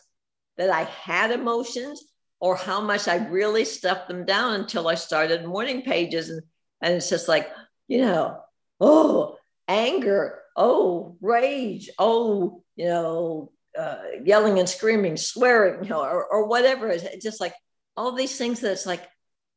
that 0.58 0.70
I 0.70 0.84
had 0.84 1.32
emotions 1.32 2.04
or 2.42 2.58
how 2.58 2.82
much 2.82 3.08
I 3.08 3.28
really 3.28 3.64
stuffed 3.64 4.10
them 4.10 4.26
down 4.26 4.56
until 4.56 4.90
I 4.90 4.96
started 4.96 5.46
morning 5.46 5.84
pages. 5.84 6.30
And, 6.30 6.42
and 6.82 6.96
it's 6.96 7.10
just 7.10 7.30
like, 7.30 7.50
you 7.88 8.00
know, 8.00 8.42
oh, 8.82 9.37
anger, 9.68 10.40
oh, 10.56 11.18
rage, 11.22 11.90
oh, 12.00 12.64
you 12.76 12.86
know, 12.86 13.52
uh, 13.78 13.98
yelling 14.24 14.60
and 14.60 14.68
screaming, 14.68 15.18
swearing, 15.18 15.84
you 15.84 15.90
know, 15.90 16.02
or, 16.02 16.26
or 16.26 16.48
whatever. 16.48 16.88
It's 16.88 17.24
just 17.24 17.40
like 17.40 17.54
all 17.96 18.12
these 18.12 18.38
things 18.38 18.62
that 18.62 18.72
it's 18.72 18.86
like, 18.86 19.08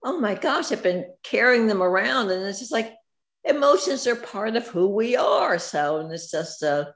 oh 0.02 0.18
my 0.18 0.34
gosh, 0.34 0.72
I've 0.72 0.82
been 0.82 1.06
carrying 1.22 1.66
them 1.66 1.82
around. 1.82 2.30
And 2.30 2.44
it's 2.44 2.58
just 2.58 2.72
like 2.72 2.92
emotions 3.44 4.06
are 4.06 4.16
part 4.16 4.56
of 4.56 4.66
who 4.68 4.88
we 4.88 5.16
are. 5.16 5.58
So, 5.58 5.98
and 5.98 6.12
it's 6.12 6.30
just, 6.30 6.62
uh, 6.62 6.86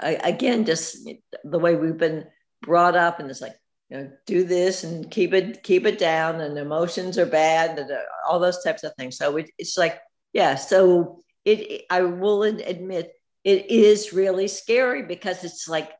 again, 0.00 0.64
just 0.64 1.08
the 1.44 1.58
way 1.58 1.76
we've 1.76 1.96
been 1.96 2.26
brought 2.62 2.96
up. 2.96 3.20
And 3.20 3.30
it's 3.30 3.40
like, 3.40 3.54
you 3.90 3.98
know, 3.98 4.10
do 4.26 4.44
this 4.44 4.84
and 4.84 5.10
keep 5.10 5.32
it, 5.32 5.62
keep 5.62 5.86
it 5.86 5.98
down. 5.98 6.40
And 6.40 6.58
emotions 6.58 7.18
are 7.18 7.26
bad 7.26 7.78
and 7.78 7.90
uh, 7.90 7.98
all 8.28 8.38
those 8.38 8.62
types 8.62 8.84
of 8.84 8.92
things. 8.94 9.16
So 9.16 9.36
it, 9.36 9.50
it's 9.58 9.78
like, 9.78 9.98
yeah. 10.32 10.56
So 10.56 11.20
it, 11.44 11.84
I 11.90 12.02
will 12.02 12.42
admit, 12.42 13.12
it 13.44 13.70
is 13.70 14.12
really 14.12 14.48
scary 14.48 15.02
because 15.02 15.44
it's 15.44 15.68
like 15.68 15.90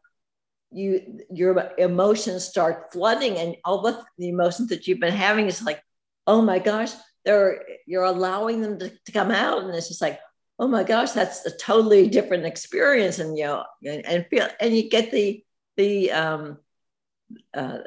you 0.71 1.21
your 1.31 1.73
emotions 1.79 2.45
start 2.45 2.93
flooding 2.93 3.39
and 3.39 3.57
all 3.65 3.81
the, 3.81 4.05
the 4.19 4.29
emotions 4.29 4.69
that 4.69 4.87
you've 4.87 5.01
been 5.01 5.15
having 5.15 5.47
is 5.47 5.63
like 5.63 5.83
oh 6.27 6.43
my 6.43 6.59
gosh 6.59 6.93
they're 7.25 7.63
you're 7.87 8.05
allowing 8.05 8.61
them 8.61 8.79
to, 8.79 8.91
to 9.05 9.13
come 9.13 9.31
out. 9.31 9.63
And 9.63 9.75
it's 9.75 9.89
just 9.89 10.03
like 10.03 10.21
oh 10.59 10.67
my 10.67 10.83
gosh 10.83 11.13
that's 11.13 11.45
a 11.47 11.57
totally 11.57 12.09
different 12.09 12.47
experience. 12.47 13.19
And 13.19 13.37
you 13.37 13.45
know 13.45 13.65
and, 13.85 14.05
and 14.07 14.27
feel 14.27 14.49
and 14.61 14.77
you 14.77 14.89
get 14.89 15.11
the 15.11 15.45
the 15.77 16.11
um 16.13 16.59
uh, 17.55 17.79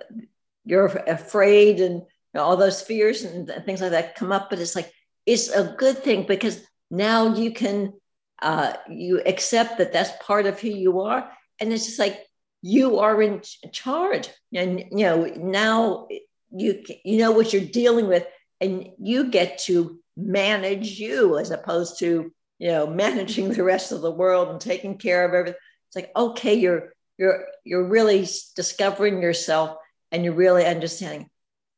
you're 0.66 0.86
afraid 0.86 1.80
and 1.80 1.96
you 1.96 2.06
know, 2.36 2.44
all 2.44 2.56
those 2.56 2.82
fears 2.82 3.24
and 3.24 3.52
things 3.66 3.82
like 3.82 3.92
that 3.92 4.16
come 4.16 4.32
up. 4.32 4.50
But 4.50 4.60
it's 4.60 4.76
like 4.76 4.92
it's 5.26 5.50
a 5.50 5.76
good 5.78 5.98
thing 5.98 6.26
because 6.28 6.62
now 6.92 7.34
you 7.34 7.52
can 7.52 7.94
uh, 8.42 8.74
you 8.90 9.22
accept 9.26 9.78
that 9.78 9.94
that's 9.94 10.12
part 10.24 10.46
of 10.46 10.60
who 10.60 10.70
you 10.70 11.02
are. 11.02 11.32
And 11.60 11.72
it's 11.72 11.86
just 11.86 12.00
like 12.00 12.20
you 12.62 13.00
are 13.00 13.22
in 13.22 13.42
charge. 13.72 14.30
And 14.54 14.80
you 14.92 15.06
know 15.06 15.26
now 15.26 16.08
you 16.52 16.84
you 17.04 17.18
know 17.18 17.32
what 17.32 17.54
you're 17.54 17.64
dealing 17.64 18.08
with 18.08 18.26
and 18.60 18.90
you 19.00 19.30
get 19.30 19.58
to 19.60 20.00
manage 20.18 21.00
you 21.00 21.38
as 21.38 21.52
opposed 21.52 22.00
to 22.00 22.32
you 22.60 22.68
know 22.68 22.88
managing 23.04 23.50
the 23.50 23.64
rest 23.64 23.92
of 23.92 24.02
the 24.02 24.12
world 24.12 24.50
and 24.50 24.62
taking 24.62 24.98
care 24.98 25.26
of 25.26 25.34
everything 25.34 25.60
it's 25.88 25.96
like 25.96 26.12
okay 26.16 26.56
you're 26.56 26.94
you're 27.18 27.46
you're 27.64 27.88
really 27.88 28.28
discovering 28.56 29.22
yourself 29.22 29.78
and 30.12 30.24
you're 30.24 30.34
really 30.34 30.66
understanding 30.66 31.30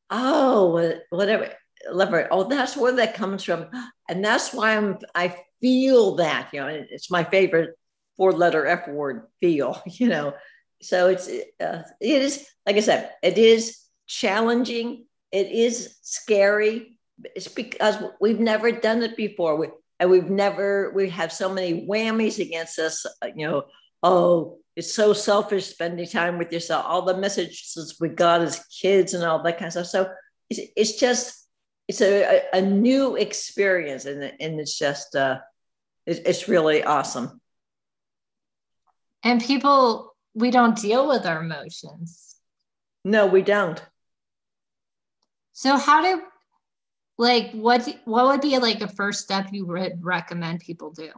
oh 0.10 0.93
whatever 1.10 1.53
oh 1.90 2.44
that's 2.50 2.78
where 2.78 2.94
that 2.94 3.13
comes 3.13 3.44
from 3.44 3.66
and 4.10 4.24
that's 4.24 4.54
why 4.54 4.75
i'm 4.75 4.98
i 5.16 5.36
feel 5.62 6.16
that 6.16 6.50
you 6.54 6.60
know 6.60 6.68
it's 6.68 7.12
my 7.12 7.24
favorite 7.24 7.78
four 8.16 8.32
letter 8.32 8.66
f 8.66 8.88
word 8.88 9.28
feel 9.42 9.82
you 9.86 10.08
know 10.08 10.34
so 10.84 11.08
it's 11.08 11.30
uh, 11.62 11.84
it 12.02 12.22
is 12.22 12.46
like 12.66 12.75
I 12.75 12.82
said, 12.82 13.12
it 13.22 13.38
is 13.38 13.80
challenging. 14.08 15.06
It 15.32 15.52
is 15.52 15.98
scary. 16.02 17.00
It's 17.36 17.48
because 17.48 17.98
we've 18.20 18.40
never 18.40 18.72
done 18.72 19.02
it 19.04 19.16
before. 19.16 19.56
We, 19.56 19.68
and 20.00 20.10
we've 20.10 20.30
never 20.30 20.92
we 20.94 21.10
have 21.10 21.32
so 21.32 21.54
many 21.54 21.88
whammies 21.88 22.40
against 22.40 22.80
us. 22.80 23.06
Uh, 23.06 23.30
you 23.36 23.48
know, 23.48 23.63
oh, 24.02 24.60
it's 24.75 24.94
so 24.94 25.13
selfish 25.13 25.68
spending 25.68 26.08
time 26.08 26.38
with 26.38 26.52
yourself. 26.52 26.86
All 26.88 27.04
the 27.04 27.18
messages 27.18 27.96
we 28.00 28.10
got 28.10 28.42
as 28.42 28.66
kids 28.66 29.13
and 29.13 29.24
all 29.24 29.42
that 29.44 29.58
kind 29.58 29.68
of 29.68 29.74
stuff. 29.74 29.88
So 29.88 30.10
it's, 30.50 30.60
it's 30.75 31.00
just 31.00 31.43
it's 31.88 32.02
a, 32.02 32.44
a, 32.54 32.62
new 32.62 33.16
experience, 33.16 34.06
and 34.06 34.24
and 34.40 34.60
it's 34.60 34.78
just 34.78 35.16
uh, 35.16 35.40
it, 36.06 36.22
it's 36.25 36.48
really 36.48 36.84
awesome. 36.84 37.42
And 39.24 39.44
people 39.44 40.16
we 40.34 40.52
don't 40.52 40.78
deal 40.78 41.08
with 41.08 41.25
our 41.25 41.42
emotions. 41.42 42.36
No, 43.04 43.28
we 43.28 43.42
don't. 43.42 43.82
So 45.54 45.78
how 45.78 46.02
do 46.02 46.24
like 47.18 47.52
what 47.52 47.88
what 48.06 48.25
would 48.25 48.42
be 48.42 48.58
like 48.58 48.82
a 48.82 48.88
first 48.88 49.22
step 49.22 49.50
you 49.52 49.66
would 49.66 50.04
recommend 50.04 50.62
people 50.62 50.92
do? 50.92 51.12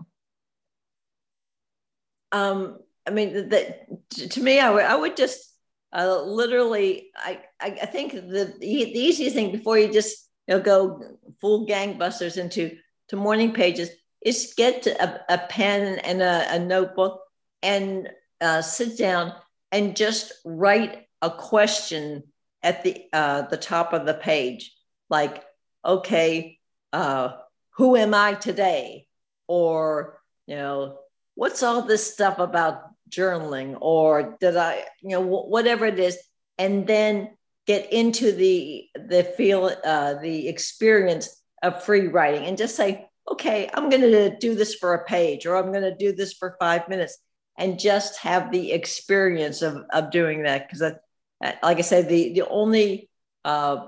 Um, 2.31 2.79
I 3.07 3.11
mean, 3.11 3.49
that 3.49 3.87
to 4.31 4.41
me, 4.41 4.59
I 4.59 4.69
would 4.71 4.83
I 4.83 4.95
would 4.95 5.15
just 5.15 5.51
uh, 5.93 6.21
literally, 6.23 7.11
I, 7.15 7.39
I 7.61 7.77
I 7.83 7.85
think 7.85 8.13
the 8.13 8.53
the 8.59 8.67
easiest 8.67 9.35
thing 9.35 9.51
before 9.51 9.77
you 9.77 9.93
just 9.93 10.24
you 10.47 10.55
know 10.55 10.61
go 10.61 11.01
full 11.41 11.67
gangbusters 11.67 12.37
into 12.37 12.77
to 13.07 13.15
morning 13.15 13.53
pages 13.53 13.89
is 14.21 14.53
get 14.57 14.87
a, 14.87 15.33
a 15.33 15.37
pen 15.49 15.99
and 15.99 16.21
a, 16.21 16.55
a 16.55 16.59
notebook 16.59 17.21
and 17.61 18.09
uh, 18.41 18.61
sit 18.61 18.97
down 18.97 19.33
and 19.71 19.95
just 19.95 20.31
write 20.45 21.07
a 21.21 21.29
question 21.29 22.23
at 22.63 22.83
the 22.83 23.05
uh, 23.13 23.43
the 23.43 23.57
top 23.57 23.93
of 23.93 24.05
the 24.05 24.13
page, 24.13 24.75
like, 25.09 25.43
okay, 25.85 26.57
uh, 26.91 27.33
who 27.71 27.95
am 27.95 28.13
I 28.13 28.33
today? 28.33 29.07
Or 29.47 30.19
you 30.47 30.55
know, 30.55 30.99
what's 31.35 31.61
all 31.61 31.83
this 31.83 32.11
stuff 32.11 32.39
about 32.39 32.89
journaling? 33.09 33.77
Or 33.79 34.35
did 34.39 34.57
I, 34.57 34.83
you 35.01 35.09
know, 35.09 35.21
whatever 35.21 35.85
it 35.85 35.99
is, 35.99 36.17
and 36.57 36.87
then 36.87 37.37
get 37.67 37.91
into 37.91 38.31
the 38.31 38.87
the 38.95 39.23
feel 39.37 39.71
uh, 39.83 40.15
the 40.15 40.47
experience 40.47 41.41
of 41.63 41.83
free 41.83 42.07
writing 42.07 42.45
and 42.45 42.57
just 42.57 42.75
say 42.75 43.07
okay 43.31 43.69
i'm 43.73 43.89
going 43.89 44.01
to 44.01 44.37
do 44.37 44.53
this 44.53 44.75
for 44.75 44.93
a 44.93 45.05
page 45.05 45.45
or 45.45 45.55
i'm 45.55 45.71
going 45.71 45.81
to 45.81 45.95
do 45.95 46.13
this 46.13 46.33
for 46.33 46.55
five 46.59 46.87
minutes 46.89 47.17
and 47.57 47.79
just 47.79 48.17
have 48.19 48.51
the 48.51 48.71
experience 48.71 49.61
of, 49.61 49.77
of 49.91 50.11
doing 50.11 50.43
that. 50.43 50.67
Because, 50.67 50.93
like 51.41 51.77
I 51.77 51.81
said, 51.81 52.09
the, 52.09 52.33
the 52.33 52.47
only 52.47 53.09
uh, 53.43 53.87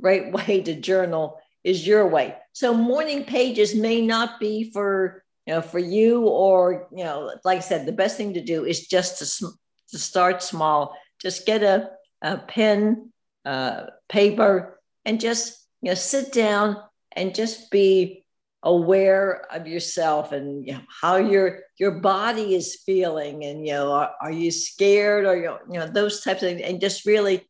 right 0.00 0.32
way 0.48 0.62
to 0.62 0.74
journal 0.74 1.38
is 1.64 1.86
your 1.86 2.06
way. 2.06 2.36
So 2.52 2.74
morning 2.74 3.24
pages 3.24 3.74
may 3.74 4.00
not 4.00 4.38
be 4.40 4.70
for 4.70 5.22
you 5.46 5.54
know 5.54 5.62
for 5.62 5.78
you 5.78 6.22
or 6.22 6.88
you 6.92 7.04
know 7.04 7.32
like 7.44 7.58
I 7.58 7.60
said, 7.60 7.86
the 7.86 7.92
best 7.92 8.16
thing 8.16 8.34
to 8.34 8.42
do 8.42 8.64
is 8.64 8.88
just 8.88 9.18
to 9.18 9.48
to 9.90 9.98
start 9.98 10.42
small. 10.42 10.96
Just 11.20 11.46
get 11.46 11.62
a, 11.62 11.90
a 12.22 12.38
pen, 12.38 13.12
uh, 13.46 13.86
paper, 14.08 14.80
and 15.04 15.20
just 15.20 15.66
you 15.80 15.90
know 15.90 15.94
sit 15.94 16.32
down 16.32 16.76
and 17.12 17.34
just 17.34 17.70
be 17.70 18.26
aware 18.62 19.46
of 19.52 19.68
yourself 19.68 20.32
and 20.32 20.66
you 20.66 20.72
know, 20.72 20.80
how 21.00 21.16
your 21.16 21.60
your 21.78 22.00
body 22.00 22.54
is 22.54 22.82
feeling 22.84 23.44
and 23.44 23.64
you 23.64 23.72
know 23.72 23.92
are, 23.92 24.10
are 24.20 24.32
you 24.32 24.50
scared 24.50 25.24
or 25.24 25.36
you 25.36 25.78
know 25.78 25.86
those 25.86 26.22
types 26.22 26.42
of 26.42 26.48
things 26.48 26.62
and 26.62 26.80
just 26.80 27.06
really 27.06 27.48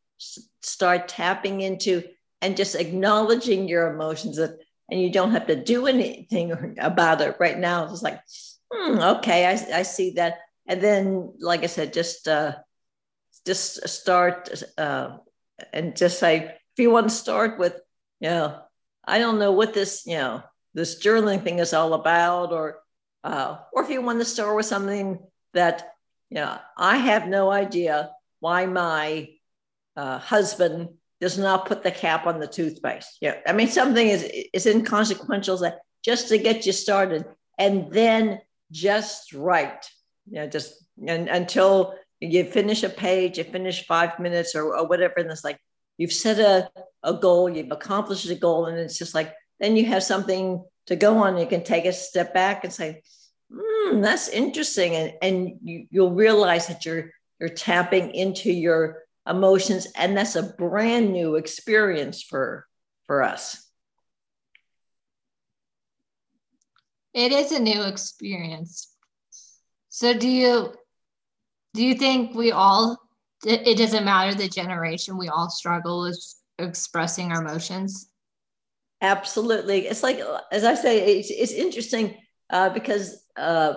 start 0.63 1.09
tapping 1.09 1.63
into 1.63 2.03
and 2.43 2.57
just 2.57 2.75
acknowledging 2.75 3.67
your 3.67 3.93
emotions 3.93 4.37
that 4.37 4.59
and 4.91 5.01
you 5.01 5.11
don't 5.11 5.33
have 5.33 5.47
to 5.47 5.57
do 5.57 5.87
anything 5.87 6.75
about 6.79 7.21
it 7.21 7.37
right 7.41 7.59
now. 7.59 7.85
It's 7.85 8.03
like 8.03 8.21
hmm, 8.71 8.99
okay 8.99 9.47
I, 9.47 9.79
I 9.79 9.83
see 9.83 10.11
that. 10.13 10.39
And 10.69 10.81
then 10.81 11.33
like 11.39 11.63
i 11.63 11.67
said 11.67 11.93
just 11.93 12.27
uh 12.29 12.57
just 13.47 13.89
start 13.89 14.51
uh 14.77 15.17
and 15.73 15.97
just 15.97 16.19
say 16.19 16.45
if 16.45 16.79
you 16.79 16.91
want 16.91 17.09
to 17.09 17.15
start 17.15 17.59
with 17.59 17.75
you 18.21 18.29
know 18.29 18.59
i 19.05 19.19
don't 19.19 19.39
know 19.39 19.53
what 19.53 19.75
this 19.75 20.05
you 20.07 20.17
know 20.17 20.43
this 20.77 21.03
journaling 21.03 21.43
thing 21.43 21.59
is 21.59 21.73
all 21.73 21.95
about, 21.95 22.53
or 22.53 22.83
uh, 23.25 23.57
or 23.73 23.83
if 23.83 23.91
you 23.91 24.03
want 24.03 24.21
to 24.21 24.25
start 24.25 24.55
with 24.55 24.67
something 24.67 25.19
that 25.55 25.91
you 26.29 26.37
know, 26.37 26.59
I 26.77 26.99
have 26.99 27.27
no 27.27 27.51
idea 27.51 28.11
why 28.41 28.67
my 28.67 29.31
uh, 29.97 30.19
husband 30.19 30.91
does 31.21 31.39
not 31.39 31.67
put 31.67 31.83
the 31.83 31.91
cap 31.91 32.27
on 32.27 32.41
the 32.41 32.47
toothpaste. 32.47 33.17
Yeah, 33.23 33.37
I 33.47 33.53
mean 33.53 33.69
something 33.69 34.07
is 34.07 34.23
is 34.53 34.67
inconsequential 34.67 35.57
that 35.59 35.81
just 36.05 36.29
to 36.29 36.39
get 36.39 36.67
you 36.67 36.73
started, 36.73 37.25
and 37.59 37.91
then 37.91 38.41
just 38.71 39.33
write. 39.33 39.91
You 40.29 40.41
know, 40.41 40.47
just 40.47 40.75
and 41.09 41.29
until 41.29 41.95
you 42.21 42.45
finish 42.45 42.83
a 42.83 42.89
page, 42.89 43.39
you 43.39 43.45
finish 43.45 43.87
five 43.87 44.19
minutes 44.19 44.55
or, 44.55 44.77
or 44.77 44.87
whatever, 44.87 45.15
and 45.19 45.31
it's 45.31 45.45
like 45.45 45.59
you've 45.99 46.13
set 46.13 46.39
a, 46.39 46.71
a 47.03 47.15
goal, 47.15 47.49
you've 47.49 47.71
accomplished 47.71 48.29
a 48.31 48.35
goal, 48.35 48.67
and 48.67 48.79
it's 48.79 48.99
just 48.99 49.15
like 49.15 49.33
then 49.61 49.77
you 49.77 49.87
have 49.87 50.03
something 50.03 50.65
to 50.87 50.97
go 50.97 51.19
on. 51.19 51.39
You 51.39 51.47
can 51.47 51.65
take 51.65 51.85
a 51.85 51.93
step 51.93 52.35
back 52.35 52.65
and 52.65 52.73
say, 52.73 53.03
hmm, 53.53 54.01
that's 54.01 54.29
interesting. 54.29 54.95
And, 54.95 55.13
and 55.23 55.59
you, 55.63 55.87
you'll 55.91 56.13
realize 56.15 56.67
that 56.69 56.85
you're, 56.85 57.11
you're 57.41 57.49
tapping 57.49 58.15
into 58.15 58.53
your 58.53 59.03
emotions. 59.29 59.87
And 59.97 60.17
that's 60.17 60.37
a 60.37 60.43
brand 60.43 61.13
new 61.13 61.37
experience 61.37 62.23
for, 62.23 62.67
for 63.07 63.23
us. 63.23 63.63
It 67.15 67.33
is 67.33 67.53
a 67.53 67.61
new 67.61 67.83
experience. 67.83 68.93
So 69.89 70.13
do 70.13 70.29
you 70.29 70.75
do 71.77 71.85
you 71.85 71.95
think 71.95 72.35
we 72.35 72.53
all 72.53 72.99
it 73.45 73.79
doesn't 73.79 74.05
matter 74.05 74.35
the 74.35 74.49
generation, 74.49 75.19
we 75.19 75.29
all 75.29 75.51
struggle 75.51 76.03
with 76.03 76.19
expressing 76.59 77.33
our 77.33 77.43
emotions. 77.43 78.09
Absolutely. 79.03 79.87
It's 79.87 80.03
like, 80.03 80.21
as 80.51 80.65
I 80.65 80.75
say, 80.75 81.19
it's, 81.19 81.31
it's 81.31 81.53
interesting 81.53 82.17
uh, 82.49 82.71
because 82.71 83.25
uh, 83.37 83.75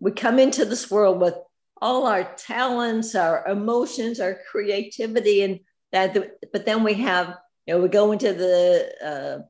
we 0.00 0.10
come 0.10 0.38
into 0.38 0.64
this 0.64 0.90
world 0.90 1.20
with 1.20 1.34
all 1.82 2.06
our 2.06 2.24
talents, 2.36 3.14
our 3.14 3.46
emotions, 3.46 4.20
our 4.20 4.38
creativity, 4.50 5.42
and 5.42 5.60
that. 5.92 6.16
But 6.52 6.64
then 6.64 6.82
we 6.82 6.94
have, 6.94 7.36
you 7.66 7.74
know, 7.74 7.82
we 7.82 7.88
go 7.88 8.12
into 8.12 8.32
the, 8.32 9.44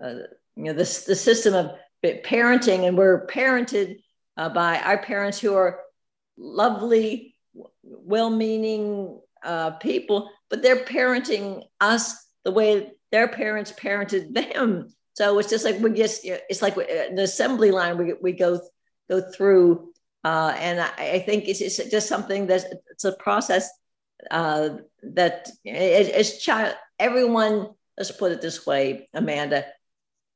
uh, 0.00 0.02
uh, 0.04 0.14
you 0.54 0.64
know, 0.64 0.72
the, 0.72 1.02
the 1.06 1.16
system 1.16 1.54
of 1.54 1.70
parenting, 2.04 2.86
and 2.86 2.96
we're 2.96 3.26
parented 3.26 4.00
uh, 4.36 4.50
by 4.50 4.78
our 4.80 4.98
parents 4.98 5.40
who 5.40 5.54
are 5.54 5.80
lovely, 6.36 7.36
well-meaning 7.90 9.20
uh, 9.44 9.72
people, 9.72 10.30
but 10.50 10.62
they're 10.62 10.84
parenting 10.84 11.64
us 11.80 12.26
the 12.44 12.50
way 12.50 12.92
their 13.12 13.28
parents 13.28 13.72
parented 13.72 14.34
them. 14.34 14.88
So 15.14 15.38
it's 15.38 15.50
just 15.50 15.64
like 15.64 15.80
we 15.80 15.92
just, 15.92 16.20
it's 16.24 16.62
like 16.62 16.76
an 16.76 17.18
assembly 17.18 17.70
line 17.70 17.98
we, 17.98 18.14
we 18.20 18.32
go 18.32 18.60
go 19.08 19.20
through. 19.20 19.92
Uh, 20.24 20.54
and 20.58 20.80
I, 20.80 20.90
I, 20.98 21.18
think 21.20 21.48
it's, 21.48 21.60
it's 21.60 21.76
just 21.90 22.08
something 22.08 22.48
that 22.48 22.64
it's 22.90 23.04
a 23.04 23.12
process 23.12 23.70
uh, 24.30 24.70
that 25.02 25.48
as 25.66 26.38
child, 26.38 26.74
everyone, 26.98 27.68
let's 27.96 28.10
put 28.10 28.32
it 28.32 28.40
this 28.40 28.66
way, 28.66 29.08
Amanda, 29.14 29.64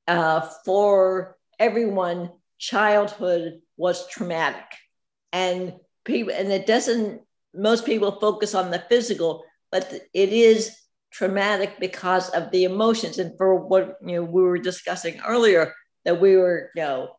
uh, 0.09 0.49
for 0.64 1.37
everyone, 1.59 2.30
childhood 2.59 3.61
was 3.76 4.09
traumatic. 4.09 4.64
And 5.32 5.75
people, 6.04 6.32
and 6.32 6.50
it 6.52 6.66
doesn't, 6.66 7.23
most 7.54 7.85
people 7.85 8.18
focus 8.21 8.54
on 8.54 8.71
the 8.71 8.85
physical, 8.88 9.44
but 9.71 9.92
it 10.12 10.28
is 10.32 10.76
traumatic 11.11 11.78
because 11.78 12.30
of 12.30 12.50
the 12.50 12.64
emotions. 12.64 13.18
And 13.18 13.37
for 13.37 13.56
what 13.56 13.99
you 14.04 14.16
know, 14.16 14.25
we 14.25 14.42
were 14.42 14.59
discussing 14.59 15.21
earlier, 15.26 15.75
that 16.04 16.21
we 16.21 16.37
were, 16.37 16.71
you 16.75 16.82
know, 16.82 17.16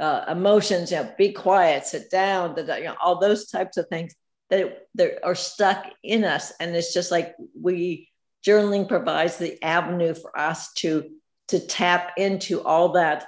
uh, 0.00 0.24
emotions, 0.28 0.90
you 0.90 0.96
know, 0.96 1.12
be 1.16 1.32
quiet, 1.32 1.86
sit 1.86 2.10
down, 2.10 2.54
you 2.56 2.64
know, 2.64 2.96
all 3.02 3.20
those 3.20 3.48
types 3.48 3.76
of 3.76 3.86
things 3.88 4.14
that, 4.50 4.86
that 4.94 5.24
are 5.24 5.34
stuck 5.34 5.86
in 6.02 6.24
us. 6.24 6.52
And 6.58 6.74
it's 6.74 6.92
just 6.92 7.10
like 7.10 7.34
we 7.60 8.08
journaling 8.46 8.88
provides 8.88 9.36
the 9.36 9.62
avenue 9.62 10.14
for 10.14 10.36
us 10.38 10.72
to 10.74 11.10
to 11.48 11.60
tap 11.60 12.12
into 12.16 12.62
all 12.62 12.92
that 12.92 13.26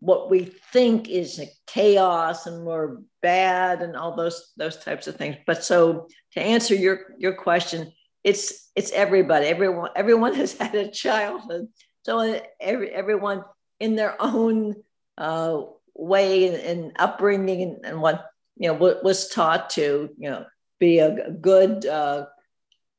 what 0.00 0.30
we 0.30 0.44
think 0.72 1.08
is 1.08 1.40
chaos 1.66 2.46
and 2.46 2.64
we're 2.64 2.98
bad 3.22 3.82
and 3.82 3.96
all 3.96 4.14
those 4.14 4.52
those 4.56 4.76
types 4.76 5.06
of 5.06 5.16
things. 5.16 5.36
But 5.46 5.64
so 5.64 6.08
to 6.32 6.40
answer 6.40 6.74
your 6.74 7.14
your 7.18 7.34
question, 7.34 7.92
it's 8.22 8.70
it's 8.74 8.92
everybody. 8.92 9.46
Everyone 9.46 9.90
everyone 9.96 10.34
has 10.42 10.56
had 10.56 10.74
a 10.74 10.90
childhood. 10.90 11.68
So 12.04 12.40
every 12.60 12.90
everyone 12.90 13.42
in 13.80 13.96
their 13.96 14.16
own 14.20 14.76
uh, 15.18 15.62
way 15.94 16.48
and, 16.48 16.56
and 16.56 16.92
upbringing 16.96 17.62
and, 17.62 17.84
and, 17.84 18.00
what 18.00 18.26
you 18.56 18.68
know 18.68 18.74
what 18.74 19.02
was 19.02 19.28
taught 19.28 19.70
to 19.70 20.10
you 20.18 20.30
know 20.30 20.44
be 20.78 20.98
a 20.98 21.30
good 21.30 21.86
uh, 21.86 22.26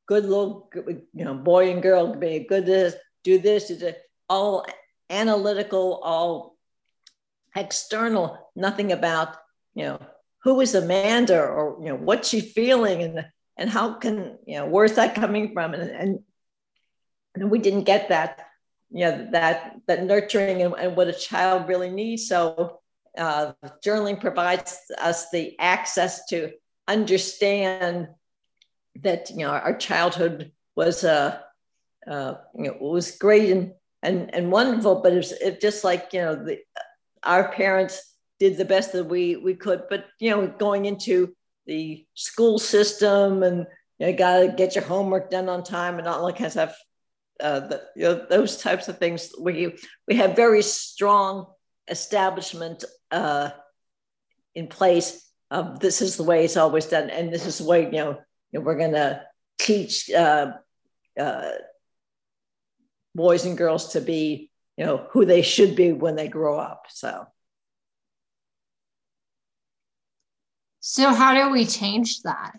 good 0.08 0.26
little 0.26 0.70
you 0.76 1.26
know 1.26 1.36
boy 1.36 1.72
and 1.72 1.84
girl 1.84 2.16
be 2.16 2.36
a 2.36 2.48
good 2.48 2.66
this 2.66 2.96
do 3.24 3.38
this 3.38 3.68
do 3.68 3.76
this 3.76 3.96
all 4.30 4.66
analytical 5.10 6.02
all 6.04 6.57
external 7.58 8.52
nothing 8.56 8.92
about 8.92 9.36
you 9.74 9.84
know 9.84 10.00
who 10.44 10.62
is 10.62 10.76
Amanda 10.76 11.40
or 11.42 11.78
you 11.82 11.90
know 11.90 11.96
what's 11.96 12.30
she 12.30 12.42
feeling 12.42 13.04
and 13.04 13.26
and 13.58 13.70
how 13.70 13.96
can 13.96 14.38
you 14.46 14.58
know 14.58 14.66
where's 14.66 14.94
that 14.94 15.16
coming 15.16 15.54
from? 15.54 15.74
And 15.74 15.90
and, 15.90 16.20
and 17.36 17.52
we 17.52 17.60
didn't 17.60 17.84
get 17.84 18.10
that 18.10 18.48
you 18.92 19.06
know 19.06 19.28
that 19.32 19.76
that 19.88 20.06
nurturing 20.06 20.62
and, 20.62 20.74
and 20.76 20.96
what 20.96 21.08
a 21.08 21.14
child 21.14 21.68
really 21.68 21.90
needs. 21.90 22.28
So 22.28 22.80
uh, 23.18 23.54
journaling 23.84 24.22
provides 24.22 24.80
us 25.02 25.30
the 25.32 25.58
access 25.60 26.26
to 26.28 26.52
understand 26.88 28.08
that 29.02 29.30
you 29.32 29.38
know 29.38 29.50
our 29.50 29.76
childhood 29.76 30.52
was 30.76 31.04
uh, 31.04 31.40
uh 32.10 32.36
you 32.56 32.66
know 32.66 32.78
was 32.80 33.12
great 33.18 33.50
and 33.52 33.74
and 34.02 34.34
and 34.34 34.52
wonderful 34.52 35.02
but 35.02 35.14
it's 35.14 35.32
it 35.32 35.60
just 35.60 35.84
like 35.84 36.14
you 36.14 36.22
know 36.22 36.36
the 36.36 36.60
our 37.28 37.52
parents 37.52 38.16
did 38.40 38.58
the 38.58 38.66
best 38.66 38.94
that 38.94 39.06
we 39.06 39.36
we 39.36 39.54
could 39.54 39.84
but 39.90 40.06
you 40.20 40.30
know 40.30 40.48
going 40.48 40.86
into 40.86 41.36
the 41.68 42.06
school 42.16 42.58
system 42.58 43.44
and 43.44 43.68
you 44.00 44.14
got 44.14 44.40
to 44.40 44.54
get 44.56 44.76
your 44.76 44.84
homework 44.84 45.30
done 45.30 45.50
on 45.50 45.64
time 45.64 46.00
and 46.00 46.08
all 46.08 46.26
that 46.26 46.34
kind 46.34 46.46
of 46.46 46.52
stuff. 46.52 46.78
Uh, 47.40 47.60
the, 47.60 47.84
you 47.96 48.04
know, 48.04 48.26
those 48.30 48.58
types 48.58 48.88
of 48.88 48.98
things. 48.98 49.32
We 49.40 49.76
we 50.08 50.16
have 50.16 50.36
very 50.36 50.64
strong 50.64 51.48
establishment 51.88 52.84
uh, 53.12 53.52
in 54.56 54.68
place. 54.68 55.24
Of 55.50 55.80
this 55.80 56.02
is 56.02 56.18
the 56.18 56.24
way 56.24 56.44
it's 56.44 56.58
always 56.58 56.88
done, 56.88 57.10
and 57.10 57.32
this 57.32 57.46
is 57.46 57.60
the 57.60 57.64
way 57.64 57.86
you 57.86 57.92
know, 57.92 58.18
you 58.52 58.60
know 58.60 58.62
we're 58.62 58.78
going 58.78 58.92
to 58.92 59.22
teach 59.58 60.12
uh, 60.12 60.52
uh, 61.18 61.52
boys 63.16 63.46
and 63.46 63.58
girls 63.58 63.94
to 63.94 64.02
be 64.02 64.52
you 64.78 64.86
know 64.86 65.08
who 65.12 65.26
they 65.26 65.42
should 65.42 65.76
be 65.76 65.92
when 65.92 66.16
they 66.16 66.28
grow 66.28 66.58
up. 66.58 66.86
So 66.90 67.28
So, 70.90 71.14
how 71.14 71.34
do 71.34 71.52
we 71.52 71.66
change 71.66 72.22
that? 72.22 72.54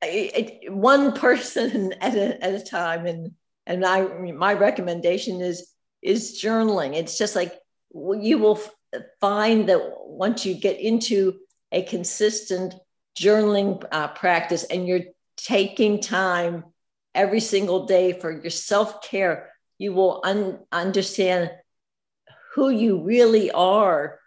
It, 0.00 0.72
one 0.72 1.12
person 1.12 1.92
at 2.00 2.14
a, 2.14 2.40
at 2.40 2.54
a 2.54 2.64
time, 2.64 3.04
and 3.06 3.32
and 3.66 3.84
I 3.84 4.02
my 4.30 4.54
recommendation 4.54 5.40
is 5.40 5.68
is 6.02 6.40
journaling. 6.40 6.94
It's 6.94 7.18
just 7.18 7.34
like 7.34 7.58
you 7.92 8.38
will 8.38 8.60
find 9.20 9.68
that 9.68 9.80
once 10.06 10.46
you 10.46 10.54
get 10.54 10.78
into 10.78 11.40
a 11.72 11.82
consistent 11.82 12.74
journaling 13.18 13.84
uh, 13.90 14.08
practice, 14.08 14.62
and 14.62 14.86
you're 14.86 15.06
taking 15.36 16.00
time 16.00 16.62
every 17.12 17.40
single 17.40 17.86
day 17.86 18.12
for 18.12 18.30
your 18.30 18.50
self 18.50 19.02
care, 19.02 19.51
you 19.82 19.92
will 19.92 20.20
un- 20.24 20.60
understand 20.70 21.50
who 22.54 22.70
you 22.70 23.02
really 23.02 23.50
are 23.50 24.18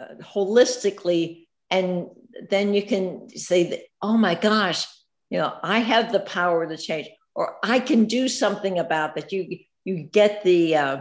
uh, 0.00 0.14
holistically 0.34 1.48
and 1.70 2.06
then 2.48 2.72
you 2.74 2.82
can 2.82 3.28
say 3.36 3.70
that 3.70 3.80
oh 4.00 4.16
my 4.16 4.34
gosh 4.34 4.86
you 5.30 5.38
know 5.38 5.52
i 5.62 5.78
have 5.80 6.12
the 6.12 6.20
power 6.20 6.66
to 6.66 6.76
change 6.76 7.08
or 7.34 7.56
i 7.64 7.80
can 7.80 8.04
do 8.04 8.28
something 8.28 8.78
about 8.78 9.14
that. 9.14 9.32
You 9.32 9.58
you 9.84 9.94
get 10.20 10.44
the 10.44 10.76
uh, 10.76 10.96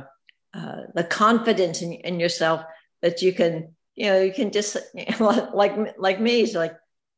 uh, 0.53 0.82
the 0.95 1.03
confidence 1.03 1.82
in, 1.82 1.93
in 1.93 2.19
yourself 2.19 2.63
that 3.01 3.21
you 3.21 3.34
can 3.34 3.75
you 3.95 4.05
know 4.05 4.19
you 4.21 4.34
can 4.34 4.51
just 4.51 4.77
like 5.62 5.75
like 5.97 6.19
me 6.19 6.41
it's 6.41 6.55
like 6.55 6.75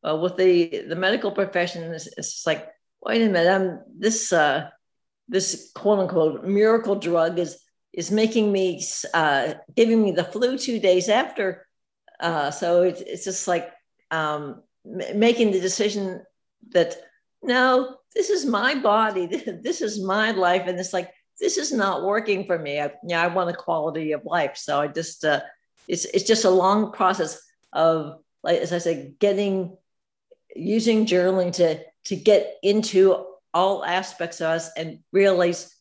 uh, 0.08 0.18
with 0.22 0.36
the 0.36 0.84
the 0.90 0.96
medical 0.96 1.32
profession 1.32 1.94
it's, 1.94 2.08
it's 2.18 2.46
like 2.46 2.68
wait 3.06 3.22
a 3.22 3.30
minute 3.30 3.54
i'm 3.56 3.80
this 3.98 4.34
uh 4.34 4.70
this 5.32 5.72
quote 5.74 6.00
unquote 6.00 6.44
miracle 6.44 6.96
drug 6.96 7.40
is 7.40 7.58
is 7.94 8.12
making 8.12 8.52
me 8.52 8.66
uh 9.14 9.54
giving 9.76 10.00
me 10.04 10.12
the 10.12 10.24
flu 10.24 10.58
two 10.58 10.80
days 10.80 11.10
after 11.10 11.66
uh, 12.22 12.52
so 12.52 12.84
it's, 12.84 13.02
it's 13.02 13.24
just 13.26 13.48
like 13.48 13.72
um, 14.12 14.62
m- 14.86 15.20
making 15.20 15.52
the 15.52 15.60
decision 15.60 16.24
that 16.70 16.96
no, 17.42 17.98
this 18.14 18.30
is 18.30 18.46
my 18.46 18.76
body, 18.76 19.26
this 19.64 19.82
is 19.82 20.02
my 20.02 20.32
life, 20.32 20.64
and 20.68 20.80
it's 20.80 20.94
like 20.94 21.12
this 21.40 21.58
is 21.58 21.72
not 21.72 22.04
working 22.04 22.46
for 22.46 22.58
me. 22.58 22.80
I, 22.80 22.92
yeah, 23.04 23.24
I 23.24 23.28
want 23.28 23.50
a 23.50 23.54
quality 23.54 24.12
of 24.12 24.24
life. 24.24 24.56
So 24.56 24.80
I 24.80 24.88
just 24.88 25.26
uh, 25.26 25.42
it's 25.88 26.06
it's 26.06 26.26
just 26.26 26.46
a 26.46 26.50
long 26.50 26.92
process 26.92 27.42
of 27.74 28.20
like 28.44 28.60
as 28.60 28.72
I 28.72 28.78
said, 28.78 29.16
getting 29.18 29.76
using 30.56 31.08
journaling 31.08 31.54
to 31.54 31.84
to 32.06 32.16
get 32.16 32.58
into 32.62 33.26
all 33.54 33.84
aspects 33.84 34.42
of 34.42 34.48
us 34.48 34.72
and 34.78 35.00
realize 35.12 35.76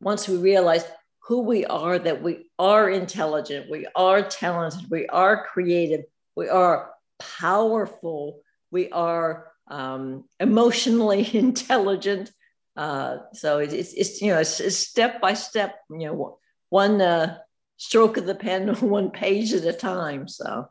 once 0.00 0.28
we 0.28 0.36
realize 0.36 0.84
who 1.20 1.40
we 1.40 1.64
are, 1.64 1.98
that 1.98 2.22
we 2.22 2.50
are 2.58 2.90
intelligent, 2.90 3.70
we 3.70 3.86
are 3.96 4.22
talented, 4.22 4.90
we 4.90 5.06
are 5.06 5.46
creative, 5.46 6.04
we 6.36 6.48
are 6.48 6.90
powerful, 7.18 8.42
we 8.70 8.90
are 8.90 9.50
um, 9.68 10.24
emotionally 10.38 11.28
intelligent. 11.36 12.30
Uh, 12.76 13.18
so 13.32 13.58
it's, 13.58 13.72
it's, 13.72 13.92
it's, 13.94 14.20
you 14.20 14.28
know 14.28 14.40
it's, 14.40 14.60
it's, 14.60 14.76
step 14.76 15.20
by 15.20 15.32
step, 15.32 15.76
you 15.90 16.06
know, 16.06 16.38
one 16.68 17.00
uh, 17.00 17.38
stroke 17.76 18.16
of 18.16 18.26
the 18.26 18.34
pen, 18.34 18.68
one 18.80 19.10
page 19.10 19.52
at 19.52 19.64
a 19.64 19.72
time. 19.72 20.28
So 20.28 20.68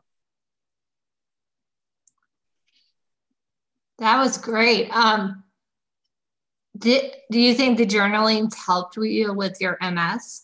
that 3.98 4.18
was 4.18 4.38
great. 4.38 4.90
Um, 4.90 5.43
do 6.78 7.00
you 7.30 7.54
think 7.54 7.78
the 7.78 7.86
journaling 7.86 8.52
helped 8.54 8.96
you 8.96 9.32
with 9.32 9.60
your 9.60 9.78
MS? 9.80 10.42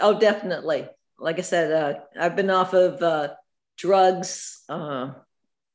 Oh, 0.00 0.18
definitely. 0.18 0.88
Like 1.18 1.38
I 1.38 1.42
said, 1.42 1.72
uh, 1.72 2.00
I've 2.18 2.36
been 2.36 2.50
off 2.50 2.74
of 2.74 3.00
uh, 3.02 3.34
drugs 3.78 4.62
uh, 4.68 5.12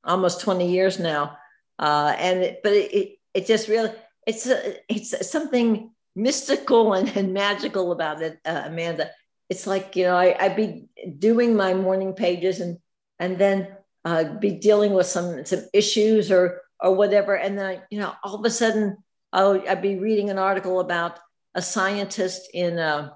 almost 0.03 0.41
20 0.41 0.69
years 0.71 0.99
now. 0.99 1.37
uh, 1.79 2.15
and 2.17 2.39
it, 2.43 2.59
but 2.63 2.73
it, 2.73 3.17
it, 3.33 3.47
just 3.47 3.67
really 3.67 3.91
it's 4.27 4.45
a, 4.45 4.75
it's 4.87 5.29
something 5.29 5.91
mystical 6.15 6.93
and, 6.93 7.09
and 7.17 7.33
magical 7.33 7.91
about 7.91 8.21
it, 8.21 8.39
uh, 8.45 8.63
Amanda. 8.65 9.09
It's 9.49 9.65
like 9.65 9.95
you 9.95 10.05
know 10.05 10.15
I, 10.15 10.35
I'd 10.39 10.55
be 10.55 10.85
doing 11.17 11.55
my 11.55 11.73
morning 11.73 12.13
pages 12.13 12.59
and 12.59 12.77
and 13.19 13.37
then 13.37 13.75
uh, 14.05 14.23
be 14.39 14.51
dealing 14.51 14.93
with 14.93 15.07
some 15.07 15.43
some 15.45 15.65
issues 15.73 16.31
or 16.31 16.61
or 16.79 16.95
whatever, 16.95 17.35
and 17.35 17.57
then 17.57 17.65
I, 17.65 17.81
you 17.89 17.99
know 17.99 18.13
all 18.23 18.35
of 18.35 18.45
a 18.45 18.49
sudden 18.49 18.97
I'll, 19.33 19.61
I'd 19.67 19.81
be 19.81 19.97
reading 19.97 20.29
an 20.29 20.37
article 20.37 20.79
about 20.79 21.19
a 21.55 21.61
scientist 21.61 22.49
in 22.53 22.79
uh, 22.79 23.11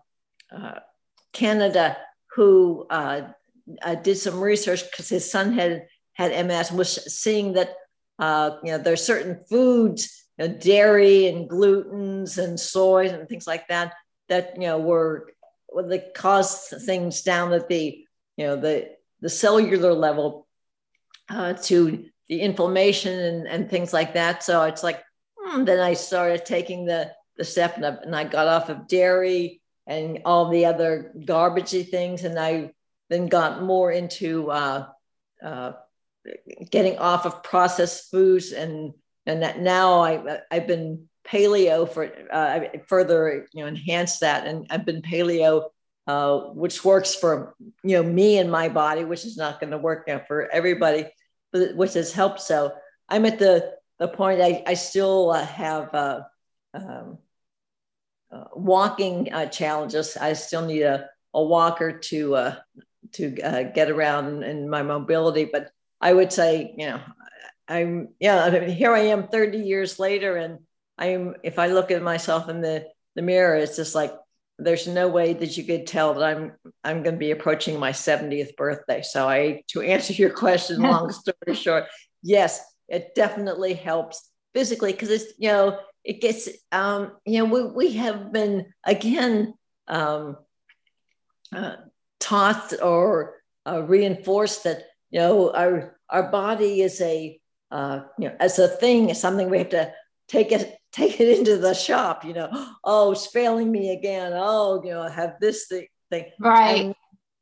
uh 0.56 0.80
Canada 1.34 1.98
who 2.36 2.86
uh, 2.90 3.22
uh, 3.82 3.96
did 3.96 4.18
some 4.18 4.40
research 4.40 4.84
because 4.90 5.10
his 5.10 5.30
son 5.30 5.54
had 5.54 5.88
had 6.14 6.46
MS 6.46 6.70
and 6.70 6.78
was 6.78 7.14
seeing 7.14 7.54
that 7.54 7.76
uh, 8.20 8.58
you 8.64 8.72
know 8.72 8.78
there's 8.78 9.04
certain 9.04 9.44
foods, 9.50 10.26
you 10.38 10.48
know, 10.48 10.54
dairy 10.54 11.28
and 11.28 11.50
glutens 11.50 12.38
and 12.38 12.60
soy 12.60 13.10
and 13.10 13.28
things 13.28 13.48
like 13.48 13.68
that 13.68 13.94
that 14.30 14.56
you 14.56 14.68
know 14.68 14.80
were 14.80 15.28
well, 15.70 15.88
they 15.88 16.00
caused 16.16 16.74
things 16.86 17.22
down 17.22 17.52
at 17.54 17.68
the 17.68 18.06
you 18.38 18.46
know 18.46 18.56
the 18.56 18.92
the 19.22 19.30
cellular 19.30 19.94
level 19.94 20.48
uh, 21.30 21.54
to 21.54 22.06
the 22.28 22.42
inflammation 22.42 23.18
and, 23.18 23.48
and 23.48 23.70
things 23.70 23.94
like 23.94 24.14
that. 24.14 24.44
So 24.44 24.64
it's 24.64 24.84
like 24.84 25.04
then 25.64 25.80
I 25.80 25.94
started 25.94 26.46
taking 26.46 26.86
the 26.86 27.12
the 27.38 27.44
step 27.44 27.76
and 27.76 27.86
I, 27.86 27.90
and 27.90 28.16
I 28.16 28.24
got 28.24 28.48
off 28.48 28.70
of 28.70 28.88
dairy 28.88 29.62
and 29.88 30.20
all 30.26 30.50
the 30.50 30.66
other 30.66 31.12
garbagey 31.18 31.88
things, 31.88 32.24
and 32.24 32.40
I 32.40 32.72
then 33.10 33.28
got 33.28 33.62
more 33.62 33.92
into 33.92 34.50
uh, 34.50 34.88
uh, 35.44 35.74
getting 36.72 36.98
off 36.98 37.26
of 37.26 37.44
processed 37.44 38.10
foods 38.10 38.52
and 38.52 38.94
and 39.26 39.44
that 39.44 39.60
now 39.60 40.02
I 40.02 40.40
I've 40.50 40.68
been 40.68 41.08
paleo 41.28 41.90
for 41.90 42.12
uh, 42.32 42.62
further 42.88 43.48
you 43.54 43.62
know 43.62 43.68
enhance 43.68 44.20
that 44.20 44.48
and 44.48 44.68
I've 44.70 44.86
been 44.86 45.02
paleo 45.02 45.70
uh, 46.08 46.40
which 46.54 46.86
works 46.86 47.16
for 47.16 47.56
you 47.84 47.98
know 47.98 48.04
me 48.04 48.38
and 48.38 48.52
my 48.52 48.70
body 48.70 49.04
which 49.04 49.26
is 49.26 49.38
not 49.38 49.60
going 49.60 49.72
to 49.72 49.78
work 49.78 50.08
out 50.10 50.28
for 50.28 50.50
everybody 50.52 51.08
but 51.52 51.76
which 51.76 51.94
has 51.94 52.12
helped. 52.12 52.42
So 52.42 52.74
I'm 53.10 53.26
at 53.26 53.40
the 53.40 53.74
the 54.00 54.08
point 54.08 54.42
I, 54.42 54.64
I 54.68 54.74
still 54.74 55.32
uh, 55.32 55.46
have 55.46 55.94
uh, 55.94 56.22
um, 56.74 57.18
uh, 58.32 58.46
walking 58.54 59.34
uh, 59.34 59.46
challenges 59.48 60.18
I 60.18 60.34
still 60.34 60.66
need 60.66 60.84
a, 60.84 61.10
a 61.34 61.44
walker 61.44 62.00
to 62.00 62.54
to 63.14 63.30
get 63.30 63.90
around 63.90 64.44
in 64.44 64.70
my 64.70 64.82
mobility 64.82 65.46
but 65.46 65.72
I 66.02 66.14
would 66.14 66.32
say, 66.32 66.74
you 66.78 66.88
know, 66.88 67.02
I'm, 67.68 68.10
yeah, 68.20 68.44
I 68.44 68.50
mean, 68.52 68.70
here 68.70 68.94
I 68.94 69.08
am 69.08 69.28
30 69.28 69.58
years 69.60 70.00
later. 70.00 70.36
And 70.36 70.60
I'm, 70.98 71.36
if 71.44 71.58
I 71.58 71.68
look 71.68 71.92
at 71.92 72.04
myself 72.04 72.50
in 72.50 72.62
the, 72.62 72.86
the 73.16 73.22
mirror, 73.22 73.56
it's 73.56 73.76
just 73.76 73.96
like, 73.96 74.14
there's 74.58 74.88
no 74.88 75.10
way 75.10 75.34
that 75.34 75.58
you 75.58 75.64
could 75.64 75.86
tell 75.86 76.14
that 76.14 76.24
I'm, 76.24 76.54
I'm 76.84 77.04
going 77.04 77.16
to 77.16 77.20
be 77.20 77.32
approaching 77.32 77.80
my 77.80 77.92
70th 77.92 78.56
birthday. 78.56 79.02
So 79.02 79.28
I, 79.28 79.64
to 79.70 79.82
answer 79.82 80.14
your 80.14 80.30
question, 80.30 80.82
long 80.82 81.12
story 81.12 81.56
short, 81.56 81.86
yes, 82.22 82.64
it 82.88 83.16
definitely 83.16 83.74
helps 83.74 84.30
physically 84.54 84.92
because 84.92 85.10
it's, 85.10 85.34
you 85.38 85.50
know, 85.50 85.80
it 86.04 86.22
gets, 86.22 86.48
um, 86.72 87.14
you 87.26 87.40
know, 87.40 87.46
we, 87.46 87.64
we 87.64 87.94
have 87.94 88.32
been 88.32 88.68
again 88.84 89.54
um, 89.88 90.38
uh, 91.56 91.76
taught 92.20 92.74
or 92.82 93.36
uh, 93.66 93.82
reinforced 93.84 94.64
that 94.64 94.84
you 95.16 95.20
know, 95.20 95.52
our 95.54 95.98
our 96.10 96.30
body 96.30 96.82
is 96.82 97.00
a 97.02 97.40
uh, 97.72 98.02
you 98.20 98.28
know 98.28 98.36
as 98.40 98.60
a 98.60 98.68
thing, 98.68 99.10
is 99.10 99.20
something 99.20 99.50
we 99.50 99.60
have 99.60 99.70
to 99.70 99.94
take 100.28 100.52
it 100.52 100.78
take 100.92 101.20
it 101.20 101.38
into 101.38 101.58
the 101.58 101.74
shop. 101.74 102.26
You 102.26 102.34
know, 102.34 102.50
oh, 102.84 103.12
it's 103.12 103.28
failing 103.28 103.72
me 103.72 103.92
again. 103.92 104.34
Oh, 104.36 104.82
you 104.84 104.92
know, 104.92 105.04
I 105.04 105.10
have 105.10 105.36
this 105.40 105.68
thing. 105.68 105.88
thing. 106.12 106.26
Right. 106.40 106.86
And, 106.86 106.96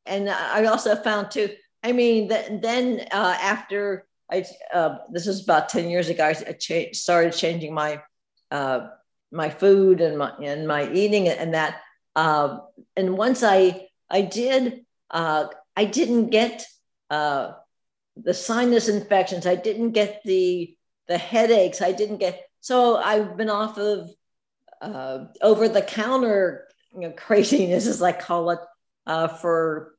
and 0.06 0.30
I 0.30 0.66
also 0.66 0.94
found 0.96 1.30
too. 1.30 1.50
I 1.82 1.92
mean, 1.92 2.28
that, 2.28 2.62
then 2.62 3.06
uh, 3.10 3.36
after 3.40 4.06
I 4.30 4.44
uh, 4.72 4.98
this 5.12 5.26
was 5.26 5.42
about 5.42 5.68
ten 5.68 5.88
years 5.90 6.08
ago, 6.08 6.24
I 6.24 6.34
cha- 6.34 6.92
started 6.92 7.32
changing 7.32 7.74
my 7.74 8.02
uh, 8.50 8.88
my 9.30 9.50
food 9.50 10.00
and 10.00 10.18
my 10.18 10.32
and 10.42 10.66
my 10.66 10.90
eating 10.92 11.28
and 11.28 11.54
that. 11.54 11.80
Uh, 12.16 12.58
and 12.96 13.18
once 13.18 13.42
I 13.42 13.88
I 14.08 14.22
did, 14.22 14.84
uh, 15.10 15.46
I 15.76 15.84
didn't 15.84 16.30
get 16.30 16.64
uh, 17.10 17.52
the 18.16 18.34
sinus 18.34 18.88
infections. 18.88 19.46
I 19.46 19.56
didn't 19.56 19.90
get 19.92 20.22
the 20.24 20.76
the 21.08 21.18
headaches. 21.18 21.82
I 21.82 21.92
didn't 21.92 22.18
get 22.18 22.42
so 22.60 22.96
I've 22.96 23.36
been 23.36 23.50
off 23.50 23.78
of 23.78 24.10
uh, 24.80 25.26
over 25.42 25.68
the 25.68 25.82
counter 25.82 26.66
you 26.94 27.00
know, 27.00 27.10
craziness, 27.16 27.86
as 27.86 28.00
I 28.00 28.12
call 28.12 28.50
it, 28.50 28.60
for 29.40 29.94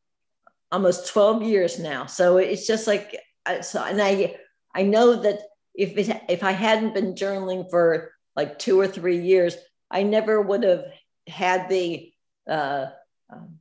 almost 0.71 1.07
12 1.07 1.43
years 1.43 1.79
now. 1.79 2.05
So 2.05 2.37
it's 2.37 2.65
just 2.65 2.87
like 2.87 3.19
so, 3.61 3.83
and 3.83 4.01
I 4.01 4.35
I 4.73 4.83
know 4.83 5.15
that 5.21 5.39
if 5.73 5.97
it, 5.97 6.21
if 6.29 6.43
I 6.43 6.51
hadn't 6.51 6.93
been 6.93 7.15
journaling 7.15 7.69
for 7.69 8.11
like 8.35 8.59
two 8.59 8.79
or 8.79 8.87
three 8.87 9.19
years, 9.19 9.55
I 9.89 10.03
never 10.03 10.41
would 10.41 10.63
have 10.63 10.85
had 11.27 11.69
the 11.69 12.11
uh, 12.49 12.87
um, 13.31 13.59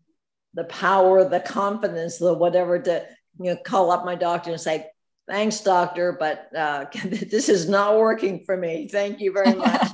the 0.54 0.64
power, 0.64 1.28
the 1.28 1.40
confidence, 1.40 2.18
the 2.18 2.34
whatever 2.34 2.78
to 2.78 3.06
you 3.40 3.50
know, 3.50 3.56
call 3.56 3.90
up 3.90 4.04
my 4.04 4.14
doctor 4.14 4.52
and 4.52 4.60
say, 4.60 4.86
thanks, 5.28 5.60
doctor, 5.60 6.12
but 6.12 6.48
uh, 6.56 6.86
this 7.04 7.48
is 7.48 7.68
not 7.68 7.98
working 7.98 8.44
for 8.44 8.56
me. 8.56 8.88
Thank 8.88 9.20
you 9.20 9.32
very 9.32 9.54
much. 9.54 9.88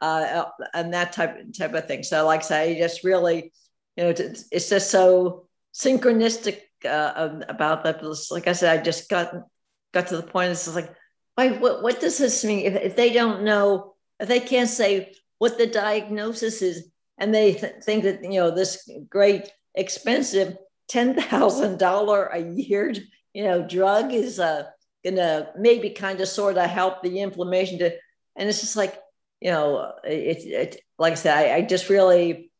uh, 0.00 0.44
and 0.74 0.92
that 0.94 1.12
type, 1.12 1.38
type 1.56 1.74
of 1.74 1.86
thing. 1.86 2.02
So 2.02 2.26
like 2.26 2.40
I 2.40 2.44
say, 2.44 2.78
just 2.78 3.04
really, 3.04 3.52
you 3.96 4.04
know, 4.04 4.10
it's, 4.10 4.44
it's 4.50 4.68
just 4.68 4.90
so 4.90 5.46
synchronistic 5.74 6.60
uh, 6.84 7.40
about 7.48 7.84
that. 7.84 8.02
Like 8.30 8.46
I 8.46 8.52
said, 8.52 8.78
I 8.78 8.82
just 8.82 9.08
got, 9.08 9.34
got 9.92 10.08
to 10.08 10.16
the 10.16 10.22
point. 10.22 10.50
It's 10.50 10.72
like, 10.74 10.94
why, 11.34 11.50
what, 11.50 11.82
what 11.82 12.00
does 12.00 12.18
this 12.18 12.44
mean? 12.44 12.66
If, 12.66 12.74
if 12.74 12.96
they 12.96 13.12
don't 13.12 13.44
know, 13.44 13.94
if 14.18 14.28
they 14.28 14.40
can't 14.40 14.68
say 14.68 15.14
what 15.38 15.58
the 15.58 15.66
diagnosis 15.66 16.62
is, 16.62 16.90
and 17.18 17.34
they 17.34 17.54
th- 17.54 17.82
think 17.82 18.04
that, 18.04 18.22
you 18.24 18.40
know, 18.40 18.50
this 18.50 18.88
great 19.08 19.50
expensive 19.74 20.56
$10,000 20.90 22.34
a 22.34 22.60
year, 22.60 22.94
you 23.32 23.44
know, 23.44 23.66
drug 23.66 24.12
is 24.12 24.40
uh, 24.40 24.64
gonna 25.04 25.50
maybe 25.56 25.90
kind 25.90 26.20
of 26.20 26.28
sort 26.28 26.56
of 26.56 26.68
help 26.68 27.02
the 27.02 27.20
inflammation 27.20 27.78
to, 27.78 27.94
and 28.36 28.48
it's 28.48 28.60
just 28.60 28.76
like, 28.76 28.98
you 29.40 29.50
know, 29.50 29.92
it, 30.04 30.44
it 30.44 30.80
like 30.98 31.12
I 31.12 31.16
said, 31.16 31.36
I, 31.36 31.56
I 31.56 31.62
just 31.62 31.88
really, 31.88 32.50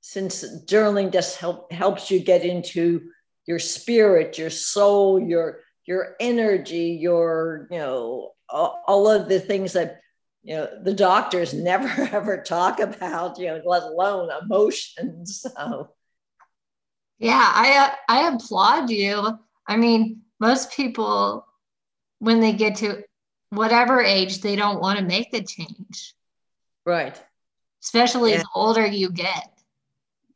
since 0.00 0.44
journaling 0.64 1.12
just 1.12 1.38
help, 1.38 1.72
helps 1.72 2.10
you 2.10 2.20
get 2.20 2.44
into 2.44 3.10
your 3.48 3.58
spirit, 3.58 4.36
your 4.36 4.50
soul, 4.50 5.18
your, 5.18 5.60
your 5.86 6.14
energy, 6.20 6.98
your, 7.00 7.66
you 7.70 7.78
know, 7.78 8.32
all, 8.50 9.10
of 9.10 9.26
the 9.26 9.40
things 9.40 9.72
that, 9.72 10.02
you 10.42 10.54
know, 10.54 10.68
the 10.82 10.92
doctors 10.92 11.54
never 11.54 11.88
ever 12.14 12.42
talk 12.42 12.78
about, 12.78 13.38
you 13.38 13.46
know, 13.46 13.60
let 13.64 13.82
alone 13.82 14.28
emotions. 14.42 15.44
So, 15.56 15.88
yeah, 17.18 17.50
I 17.52 17.94
I 18.08 18.28
applaud 18.28 18.90
you. 18.90 19.36
I 19.66 19.76
mean, 19.76 20.20
most 20.38 20.70
people 20.72 21.44
when 22.20 22.38
they 22.38 22.52
get 22.52 22.76
to 22.76 23.02
whatever 23.50 24.00
age, 24.00 24.40
they 24.40 24.54
don't 24.54 24.80
want 24.80 25.00
to 25.00 25.04
make 25.04 25.32
the 25.32 25.42
change. 25.42 26.14
Right. 26.86 27.20
Especially 27.82 28.32
yeah. 28.32 28.38
the 28.38 28.48
older 28.54 28.86
you 28.86 29.10
get. 29.10 29.50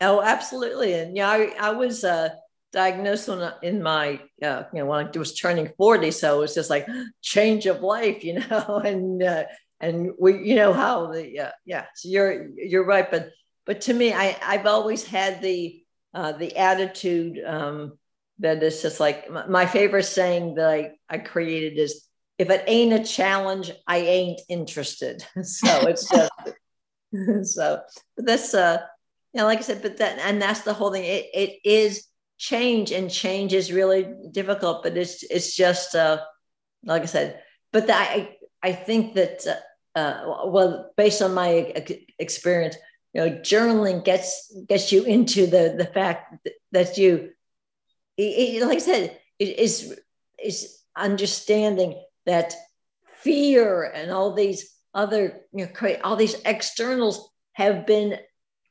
Oh, 0.00 0.22
absolutely. 0.22 0.94
And 0.94 1.16
yeah, 1.16 1.28
I, 1.28 1.54
I 1.60 1.70
was 1.70 2.02
uh, 2.02 2.30
diagnosed 2.72 3.28
when, 3.28 3.52
in 3.62 3.82
my, 3.82 4.20
uh, 4.42 4.64
you 4.72 4.80
know, 4.80 4.86
when 4.86 5.06
I 5.06 5.18
was 5.18 5.34
turning 5.34 5.72
40. 5.76 6.10
So 6.10 6.36
it 6.36 6.40
was 6.40 6.54
just 6.54 6.70
like 6.70 6.86
change 7.22 7.66
of 7.66 7.82
life, 7.82 8.24
you 8.24 8.34
know, 8.50 8.80
and, 8.84 9.22
uh, 9.22 9.44
and 9.80 10.12
we, 10.18 10.38
you 10.38 10.54
know, 10.54 10.72
how 10.72 11.12
the, 11.12 11.40
uh, 11.40 11.50
yeah, 11.64 11.86
so 11.94 12.08
you're, 12.08 12.48
you're 12.56 12.86
right. 12.86 13.10
But, 13.10 13.30
but 13.66 13.82
to 13.82 13.94
me, 13.94 14.12
I, 14.12 14.36
I've 14.42 14.66
always 14.66 15.04
had 15.04 15.42
the, 15.42 15.82
uh, 16.14 16.32
the 16.32 16.56
attitude 16.56 17.42
um, 17.44 17.98
that 18.38 18.62
it's 18.62 18.82
just 18.82 19.00
like 19.00 19.30
my 19.48 19.66
favorite 19.66 20.04
saying 20.04 20.54
that 20.54 20.68
I, 20.68 20.90
I 21.08 21.18
created 21.18 21.78
is 21.78 22.06
if 22.38 22.50
it 22.50 22.64
ain't 22.66 22.92
a 22.92 23.04
challenge, 23.04 23.70
I 23.86 23.98
ain't 23.98 24.40
interested. 24.48 25.24
so 25.42 25.86
it's 25.86 26.08
just 26.08 26.30
so 27.54 27.80
but 28.16 28.26
that's 28.26 28.54
uh 28.54 28.78
know, 29.34 29.44
like 29.44 29.58
I 29.58 29.62
said, 29.62 29.82
but 29.82 29.98
that 29.98 30.18
and 30.18 30.40
that's 30.40 30.60
the 30.60 30.74
whole 30.74 30.92
thing. 30.92 31.04
It 31.04 31.26
it 31.34 31.58
is 31.64 32.06
change 32.42 32.90
and 32.90 33.08
change 33.08 33.54
is 33.54 33.72
really 33.72 34.02
difficult, 34.32 34.82
but 34.82 34.96
it's 34.96 35.22
it's 35.22 35.54
just 35.54 35.94
uh 35.94 36.18
like 36.84 37.02
I 37.02 37.06
said, 37.06 37.40
but 37.72 37.86
the, 37.86 37.94
I 37.94 38.36
I 38.62 38.72
think 38.72 39.14
that 39.14 39.46
uh, 39.46 39.98
uh, 39.98 40.46
well 40.46 40.90
based 40.96 41.22
on 41.22 41.34
my 41.34 41.72
experience, 42.18 42.76
you 43.12 43.20
know 43.20 43.30
journaling 43.50 44.04
gets 44.04 44.52
gets 44.68 44.90
you 44.90 45.04
into 45.04 45.46
the 45.46 45.74
the 45.78 45.90
fact 45.94 46.48
that 46.72 46.98
you 46.98 47.30
it, 48.16 48.66
like 48.66 48.76
i 48.76 48.80
said 48.80 49.18
it 49.38 49.58
is 49.58 49.98
is 50.42 50.78
understanding 50.96 51.90
that 52.26 52.54
fear 53.22 53.84
and 53.84 54.10
all 54.10 54.34
these 54.34 54.72
other, 54.94 55.42
you 55.52 55.66
know, 55.66 55.96
all 56.04 56.16
these 56.16 56.36
externals 56.44 57.30
have 57.54 57.86
been 57.86 58.18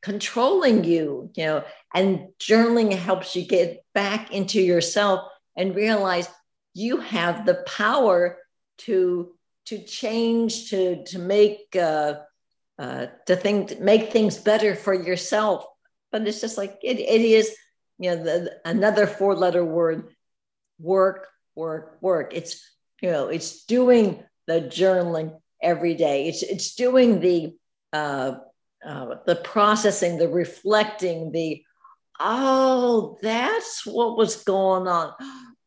controlling 0.01 0.83
you, 0.83 1.31
you 1.35 1.45
know, 1.45 1.63
and 1.93 2.27
journaling 2.39 2.93
helps 2.93 3.35
you 3.35 3.45
get 3.45 3.83
back 3.93 4.31
into 4.31 4.61
yourself 4.61 5.29
and 5.55 5.75
realize 5.75 6.27
you 6.73 6.97
have 6.97 7.45
the 7.45 7.63
power 7.65 8.37
to 8.79 9.33
to 9.65 9.83
change 9.83 10.69
to 10.71 11.03
to 11.05 11.19
make 11.19 11.75
uh, 11.75 12.15
uh, 12.79 13.07
to 13.27 13.35
think 13.35 13.79
make 13.79 14.11
things 14.11 14.37
better 14.37 14.75
for 14.75 14.93
yourself. 14.93 15.65
But 16.11 16.27
it's 16.27 16.41
just 16.41 16.57
like 16.57 16.79
it, 16.81 16.99
it 16.99 17.21
is 17.21 17.55
you 17.99 18.11
know 18.11 18.23
the, 18.23 18.59
another 18.65 19.05
four 19.05 19.35
letter 19.35 19.63
word 19.63 20.07
work 20.79 21.27
work 21.55 21.97
work. 22.01 22.33
It's 22.33 22.67
you 23.01 23.11
know 23.11 23.27
it's 23.27 23.65
doing 23.65 24.23
the 24.47 24.61
journaling 24.61 25.39
every 25.61 25.93
day. 25.93 26.27
It's 26.27 26.41
it's 26.41 26.75
doing 26.75 27.19
the 27.19 27.55
uh, 27.93 28.35
uh, 28.85 29.15
the 29.25 29.35
processing 29.35 30.17
the 30.17 30.27
reflecting 30.29 31.31
the 31.31 31.63
oh 32.19 33.17
that's 33.21 33.85
what 33.85 34.17
was 34.17 34.43
going 34.43 34.87
on. 34.87 35.13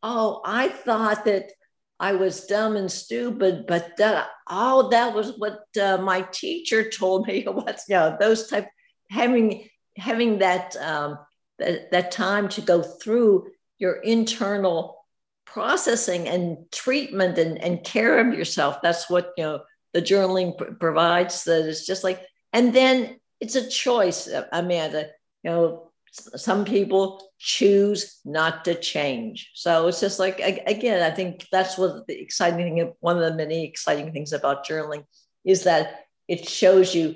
Oh 0.03 0.41
i 0.45 0.69
thought 0.69 1.25
that 1.25 1.51
i 1.99 2.13
was 2.13 2.47
dumb 2.47 2.77
and 2.77 2.91
stupid 2.91 3.67
but 3.67 3.97
that, 3.99 4.29
oh 4.49 4.89
that 4.91 5.15
was 5.15 5.39
what 5.39 5.65
uh, 5.81 5.99
my 5.99 6.23
teacher 6.33 6.89
told 6.91 7.27
me 7.27 7.45
what's 7.45 7.89
you 7.89 7.95
know 7.95 8.17
those 8.21 8.49
type 8.49 8.69
having 9.11 9.69
having 9.97 10.39
that, 10.39 10.77
um, 10.77 11.19
that 11.59 11.91
that 11.93 12.11
time 12.11 12.49
to 12.49 12.61
go 12.61 12.83
through 12.83 13.49
your 13.79 13.95
internal 13.95 14.97
processing 15.45 16.27
and 16.29 16.59
treatment 16.73 17.39
and, 17.39 17.59
and 17.59 17.85
care 17.85 18.19
of 18.19 18.37
yourself. 18.37 18.79
That's 18.83 19.09
what 19.09 19.33
you 19.37 19.45
know 19.45 19.61
the 19.93 20.03
journaling 20.03 20.57
pr- 20.59 20.73
provides 20.75 21.45
that 21.45 21.69
it's 21.69 21.87
just 21.87 22.03
like 22.03 22.21
and 22.55 22.73
then 22.73 23.21
it's 23.41 23.57
a 23.57 23.69
choice 23.69 24.29
amanda 24.53 25.09
you 25.43 25.51
know 25.51 25.91
some 26.11 26.65
people 26.65 27.31
choose 27.39 28.21
not 28.25 28.65
to 28.65 28.75
change 28.75 29.51
so 29.55 29.89
it's 29.89 30.01
just 30.01 30.19
like 30.19 30.39
again 30.67 31.03
i 31.03 31.15
think 31.15 31.47
that's 31.53 31.77
what 31.77 32.07
the 32.07 32.19
exciting 32.19 32.77
thing 32.77 32.93
one 33.01 33.19
of 33.19 33.23
the 33.23 33.35
many 33.35 33.67
exciting 33.67 34.13
things 34.13 34.33
about 34.33 34.67
journaling 34.67 35.05
is 35.45 35.65
that 35.65 36.07
it 36.29 36.49
shows 36.49 36.95
you 36.95 37.15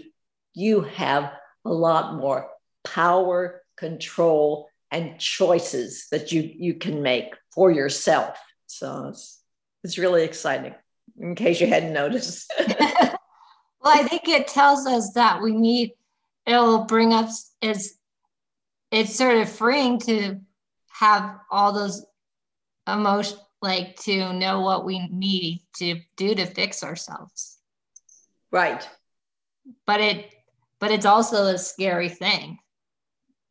you 0.58 0.80
have 0.80 1.32
a 1.64 1.72
lot 1.72 2.16
more 2.16 2.50
power, 2.84 3.62
control, 3.76 4.68
and 4.90 5.18
choices 5.18 6.08
that 6.10 6.32
you, 6.32 6.42
you 6.42 6.74
can 6.74 7.02
make 7.02 7.34
for 7.52 7.70
yourself. 7.70 8.38
So 8.66 9.08
it's, 9.08 9.40
it's 9.84 9.98
really 9.98 10.24
exciting, 10.24 10.74
in 11.20 11.34
case 11.34 11.60
you 11.60 11.66
hadn't 11.66 11.92
noticed. 11.92 12.52
well, 13.82 13.98
I 13.98 14.06
think 14.06 14.28
it 14.28 14.48
tells 14.48 14.86
us 14.86 15.12
that 15.12 15.42
we 15.42 15.52
need, 15.52 15.92
it'll 16.46 16.84
bring 16.84 17.12
us, 17.12 17.52
it's, 17.60 17.94
it's 18.90 19.14
sort 19.14 19.36
of 19.36 19.48
freeing 19.48 19.98
to 20.00 20.40
have 20.90 21.38
all 21.50 21.72
those 21.72 22.04
emotions, 22.86 23.40
like 23.60 23.96
to 23.96 24.32
know 24.32 24.60
what 24.60 24.84
we 24.84 25.06
need 25.08 25.62
to 25.76 26.00
do 26.16 26.34
to 26.34 26.46
fix 26.46 26.82
ourselves. 26.82 27.58
Right. 28.50 28.88
But 29.86 30.00
it, 30.00 30.30
but 30.78 30.90
it's 30.90 31.06
also 31.06 31.46
a 31.46 31.58
scary 31.58 32.08
thing 32.08 32.58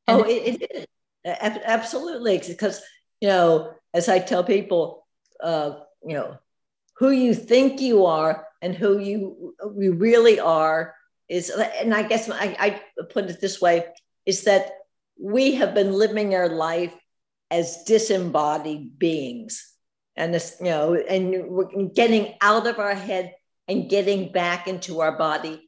Oh, 0.07 0.23
it, 0.23 0.61
it 0.61 0.71
is. 0.73 0.87
Absolutely. 1.25 2.39
Because, 2.47 2.81
you 3.19 3.27
know, 3.27 3.73
as 3.93 4.07
I 4.07 4.19
tell 4.19 4.43
people, 4.43 5.05
uh, 5.43 5.79
you 6.03 6.15
know, 6.15 6.37
who 6.97 7.11
you 7.11 7.33
think 7.33 7.81
you 7.81 8.05
are 8.05 8.46
and 8.61 8.75
who 8.75 8.99
you, 8.99 9.55
you 9.77 9.93
really 9.93 10.39
are 10.39 10.95
is, 11.29 11.49
and 11.49 11.93
I 11.93 12.03
guess 12.03 12.29
I, 12.29 12.55
I 12.59 13.03
put 13.09 13.25
it 13.25 13.41
this 13.41 13.61
way, 13.61 13.85
is 14.25 14.43
that 14.43 14.71
we 15.19 15.55
have 15.55 15.73
been 15.73 15.91
living 15.91 16.35
our 16.35 16.49
life 16.49 16.93
as 17.51 17.83
disembodied 17.83 18.97
beings. 18.99 19.73
And 20.15 20.33
this, 20.33 20.57
you 20.59 20.65
know, 20.65 20.95
and 20.95 21.47
we're 21.47 21.89
getting 21.89 22.35
out 22.41 22.65
of 22.65 22.79
our 22.79 22.95
head 22.95 23.35
and 23.67 23.89
getting 23.89 24.31
back 24.31 24.67
into 24.67 25.01
our 25.01 25.17
body 25.17 25.67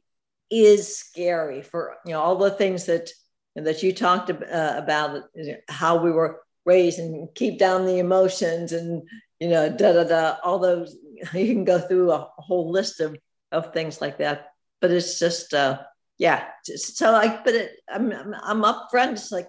is 0.50 0.96
scary 0.96 1.62
for 1.62 1.96
you 2.04 2.12
know 2.12 2.20
all 2.20 2.36
the 2.36 2.50
things 2.50 2.86
that 2.86 3.10
that 3.54 3.82
you 3.82 3.92
talked 3.92 4.30
uh, 4.30 4.74
about 4.76 5.22
how 5.68 6.02
we 6.02 6.10
were 6.10 6.42
raised 6.66 6.98
and 6.98 7.28
keep 7.34 7.58
down 7.58 7.86
the 7.86 7.98
emotions 7.98 8.72
and 8.72 9.02
you 9.38 9.48
know 9.48 9.68
da 9.68 9.92
da 9.92 10.04
da 10.04 10.36
all 10.42 10.58
those 10.58 10.96
you 11.34 11.54
can 11.54 11.64
go 11.64 11.78
through 11.78 12.12
a 12.12 12.28
whole 12.38 12.70
list 12.70 13.00
of 13.00 13.16
of 13.52 13.72
things 13.72 14.00
like 14.00 14.18
that 14.18 14.48
but 14.80 14.90
it's 14.90 15.18
just 15.18 15.54
uh 15.54 15.78
yeah 16.18 16.44
so 16.62 17.12
like 17.12 17.44
but 17.44 17.54
it, 17.54 17.72
I'm, 17.88 18.12
I'm 18.42 18.62
upfront 18.62 19.12
it's 19.12 19.32
like 19.32 19.48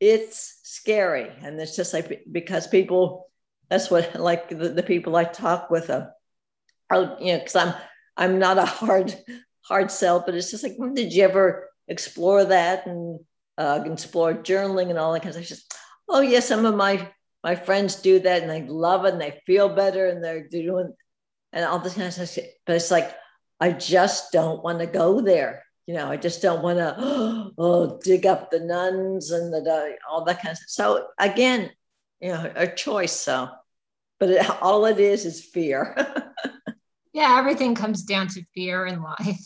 it's 0.00 0.60
scary 0.62 1.30
and 1.42 1.60
it's 1.60 1.76
just 1.76 1.92
like 1.92 2.24
because 2.30 2.66
people 2.66 3.30
that's 3.68 3.90
what 3.90 4.14
like 4.20 4.48
the, 4.48 4.68
the 4.68 4.82
people 4.82 5.16
i 5.16 5.24
talk 5.24 5.70
with 5.70 5.90
uh, 5.90 6.06
oh 6.90 7.16
you 7.20 7.32
know 7.32 7.38
because 7.38 7.56
i'm 7.56 7.74
i'm 8.16 8.38
not 8.38 8.58
a 8.58 8.64
hard 8.64 9.14
hard 9.62 9.90
sell 9.90 10.22
but 10.24 10.34
it's 10.34 10.50
just 10.50 10.62
like 10.62 10.76
did 10.94 11.12
you 11.12 11.24
ever 11.24 11.68
explore 11.88 12.44
that 12.44 12.86
and 12.86 13.20
uh, 13.58 13.82
explore 13.84 14.34
journaling 14.34 14.88
and 14.88 14.98
all 14.98 15.12
that 15.12 15.22
kind 15.22 15.34
of 15.34 15.44
stuff. 15.44 15.58
oh 16.08 16.20
yeah, 16.20 16.40
some 16.40 16.64
of 16.64 16.76
my 16.76 17.10
my 17.42 17.54
friends 17.54 17.96
do 17.96 18.18
that 18.20 18.42
and 18.42 18.50
they 18.50 18.62
love 18.62 19.04
it 19.04 19.12
and 19.12 19.20
they 19.20 19.40
feel 19.46 19.68
better 19.68 20.08
and 20.08 20.22
they're 20.22 20.48
doing 20.48 20.92
and 21.52 21.64
all 21.64 21.78
this 21.78 21.94
kind 21.94 22.06
of 22.06 22.14
stuff. 22.14 22.44
But 22.66 22.76
it's 22.76 22.90
like 22.90 23.14
I 23.60 23.72
just 23.72 24.32
don't 24.32 24.62
want 24.62 24.78
to 24.80 24.86
go 24.86 25.20
there. 25.20 25.64
You 25.86 25.94
know, 25.94 26.10
I 26.10 26.16
just 26.16 26.42
don't 26.42 26.62
want 26.62 26.78
to 26.78 26.94
oh 27.58 27.98
dig 28.02 28.26
up 28.26 28.50
the 28.50 28.60
nuns 28.60 29.30
and 29.30 29.52
the, 29.52 29.96
all 30.08 30.24
that 30.24 30.42
kind 30.42 30.52
of 30.52 30.58
stuff. 30.58 30.68
So 30.68 31.06
again, 31.18 31.70
you 32.20 32.28
know, 32.28 32.52
a 32.54 32.66
choice. 32.66 33.12
So, 33.12 33.48
but 34.20 34.30
it, 34.30 34.62
all 34.62 34.86
it 34.86 34.98
is 34.98 35.24
is 35.24 35.44
fear. 35.44 35.96
yeah, 37.12 37.38
everything 37.38 37.74
comes 37.74 38.02
down 38.02 38.28
to 38.28 38.42
fear 38.54 38.86
in 38.86 39.02
life. 39.02 39.40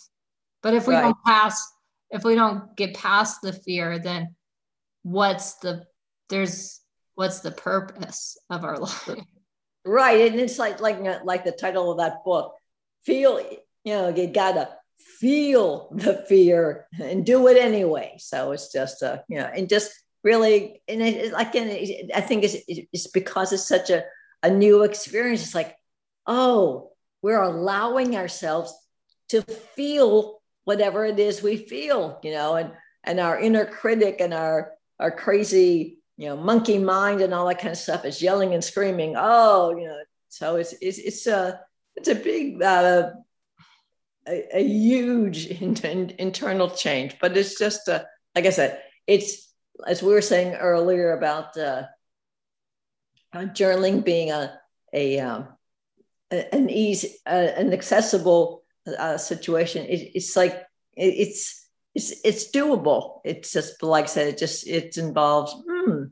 But 0.63 0.75
if 0.75 0.87
we 0.87 0.95
right. 0.95 1.03
don't 1.03 1.17
pass 1.25 1.61
if 2.13 2.25
we 2.25 2.35
don't 2.35 2.77
get 2.77 2.95
past 2.95 3.41
the 3.43 3.53
fear, 3.53 3.99
then 3.99 4.37
what's 5.03 5.55
the 5.55 5.85
there's 6.29 6.81
what's 7.15 7.41
the 7.41 7.51
purpose 7.51 8.37
of 8.51 8.65
our 8.65 8.79
life? 9.09 9.25
Right, 9.85 10.31
and 10.31 10.41
it's 10.41 10.59
like 10.59 10.81
like 10.81 11.01
like 11.25 11.45
the 11.45 11.53
title 11.53 11.91
of 11.91 11.99
that 11.99 12.25
book. 12.25 12.55
Feel, 13.05 13.41
you 13.85 13.93
know, 13.93 14.09
you 14.09 14.29
gotta 14.29 14.69
feel 14.99 15.89
the 15.93 16.25
fear 16.29 16.87
and 17.01 17.27
do 17.27 17.49
it 17.49 17.57
anyway. 17.57 18.15
So 18.19 18.53
it's 18.53 18.73
just 18.73 19.03
a 19.03 19.25
you 19.29 19.39
know, 19.39 19.47
and 19.47 19.69
just 19.69 19.93
really, 20.23 20.83
and 20.87 21.03
it, 21.03 21.33
again, 21.37 21.69
it, 21.69 22.11
I 22.15 22.21
think 22.21 22.45
it's 22.45 22.57
it's 22.69 23.09
because 23.09 23.53
it's 23.53 23.67
such 23.67 23.91
a 23.91 24.05
a 24.43 24.51
new 24.51 24.83
experience. 24.85 25.43
It's 25.43 25.55
like, 25.55 25.77
oh, 26.27 26.91
we're 27.23 27.43
allowing 27.43 28.17
ourselves 28.17 28.75
to 29.31 29.43
feel 29.43 30.41
whatever 30.65 31.05
it 31.05 31.19
is 31.19 31.43
we 31.43 31.57
feel, 31.57 32.21
you 32.23 32.33
know, 32.33 32.55
and 32.55 32.73
and 33.05 33.19
our 33.19 33.39
inner 33.39 33.65
critic 33.65 34.17
and 34.21 34.33
our 34.33 34.73
our 35.01 35.11
crazy, 35.11 35.99
you 36.23 36.29
know, 36.29 36.37
monkey 36.37 36.79
mind 36.79 37.21
and 37.21 37.35
all 37.35 37.49
that 37.49 37.59
kind 37.59 37.73
of 37.73 37.79
stuff 37.79 38.05
is 38.05 38.23
yelling 38.23 38.55
and 38.55 38.63
screaming. 38.63 39.17
Oh, 39.19 39.77
you 39.77 39.89
know, 39.89 39.99
so 40.29 40.55
it's 40.55 40.73
it's 40.81 40.99
it's 40.99 41.27
a 41.27 41.61
it's 41.97 42.07
a 42.07 42.15
big 42.15 42.63
uh, 42.63 43.11
a, 44.29 44.59
a 44.59 44.63
huge 44.63 45.47
in, 45.61 45.77
in, 45.85 46.15
internal 46.21 46.71
change, 46.71 47.17
but 47.21 47.37
it's 47.37 47.59
just 47.59 47.89
uh, 47.89 48.05
like 48.37 48.47
I 48.47 48.51
said, 48.51 48.81
it's 49.09 49.53
as 49.85 50.01
we 50.01 50.13
were 50.13 50.23
saying 50.23 50.55
earlier 50.55 51.13
about 51.19 51.57
uh, 51.57 51.87
journaling 53.35 54.05
being 54.05 54.31
a 54.31 54.61
a 54.93 55.19
um, 55.19 55.49
an 56.31 56.71
easy, 56.71 57.17
uh, 57.27 57.51
an 57.57 57.73
accessible 57.73 58.63
uh, 58.87 59.19
situation, 59.19 59.87
it, 59.87 60.13
it's 60.15 60.37
like 60.37 60.55
it, 60.97 61.15
it's 61.27 61.69
it's 61.97 62.13
it's 62.25 62.53
doable. 62.53 63.23
It's 63.25 63.53
just 63.53 63.83
like 63.83 64.05
I 64.05 64.07
said, 64.07 64.29
it 64.29 64.39
just 64.39 64.69
it 64.69 64.97
involves 64.99 65.57
hmm, 65.85 66.05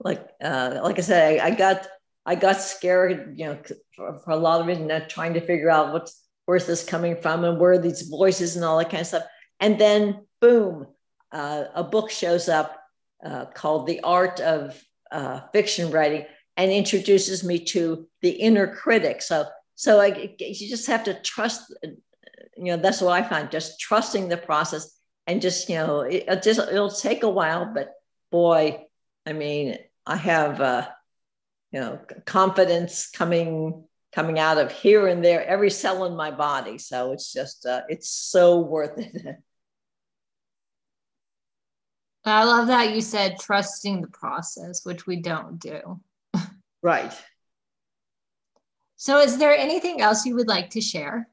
like 0.00 0.26
uh, 0.42 0.80
like 0.82 0.98
I 0.98 1.02
said, 1.02 1.40
I, 1.40 1.46
I, 1.46 1.50
got 1.50 1.86
I 2.24 2.34
got 2.34 2.60
scared, 2.60 3.34
you 3.36 3.46
know, 3.46 3.58
for, 3.94 4.18
for 4.20 4.30
a 4.30 4.36
lot 4.36 4.60
of 4.60 4.66
reasons, 4.66 4.90
trying 5.08 5.34
to 5.34 5.40
figure 5.40 5.70
out 5.70 5.92
what's 5.92 6.24
where's 6.46 6.66
this 6.66 6.84
coming 6.84 7.16
from 7.16 7.44
and 7.44 7.58
where 7.58 7.72
are 7.72 7.78
these 7.78 8.02
voices 8.02 8.56
and 8.56 8.64
all 8.64 8.78
that 8.78 8.90
kind 8.90 9.02
of 9.02 9.06
stuff. 9.06 9.24
And 9.60 9.78
then 9.78 10.26
boom, 10.40 10.86
uh, 11.32 11.64
a 11.74 11.84
book 11.84 12.10
shows 12.10 12.48
up 12.48 12.80
uh, 13.24 13.46
called 13.46 13.86
The 13.86 14.00
Art 14.00 14.40
of 14.40 14.82
uh, 15.10 15.40
Fiction 15.52 15.90
Writing 15.90 16.24
and 16.56 16.70
introduces 16.70 17.44
me 17.44 17.64
to 17.66 18.08
the 18.22 18.30
inner 18.30 18.66
critic. 18.66 19.22
So 19.22 19.46
so 19.74 20.00
I, 20.00 20.34
you 20.38 20.68
just 20.68 20.88
have 20.88 21.04
to 21.04 21.14
trust 21.14 21.72
you 22.58 22.64
know 22.64 22.76
that's 22.76 23.00
what 23.00 23.12
i 23.12 23.22
find 23.26 23.50
just 23.50 23.78
trusting 23.78 24.28
the 24.28 24.36
process 24.36 24.98
and 25.26 25.40
just 25.40 25.68
you 25.68 25.76
know 25.76 26.00
it 26.00 26.42
just 26.42 26.58
it'll 26.58 26.90
take 26.90 27.22
a 27.22 27.28
while 27.28 27.70
but 27.72 27.92
boy 28.30 28.84
i 29.28 29.32
mean 29.32 29.76
i 30.06 30.16
have 30.16 30.60
uh 30.60 30.88
you 31.72 31.80
know 31.80 32.00
confidence 32.24 33.10
coming 33.10 33.84
coming 34.12 34.38
out 34.38 34.58
of 34.58 34.72
here 34.72 35.06
and 35.06 35.24
there, 35.24 35.46
every 35.46 35.70
cell 35.70 36.04
in 36.04 36.16
my 36.16 36.30
body. 36.30 36.78
So 36.78 37.12
it's 37.12 37.32
just, 37.32 37.66
uh, 37.66 37.82
it's 37.88 38.10
so 38.10 38.60
worth 38.60 38.98
it. 38.98 39.14
I 42.24 42.44
love 42.44 42.66
that 42.66 42.94
you 42.94 43.00
said 43.00 43.36
trusting 43.40 44.02
the 44.02 44.08
process, 44.08 44.84
which 44.84 45.06
we 45.06 45.16
don't 45.16 45.58
do. 45.58 46.00
right. 46.82 47.12
So, 49.00 49.20
is 49.20 49.38
there 49.38 49.56
anything 49.56 50.00
else 50.00 50.26
you 50.26 50.34
would 50.34 50.48
like 50.48 50.70
to 50.70 50.80
share? 50.80 51.28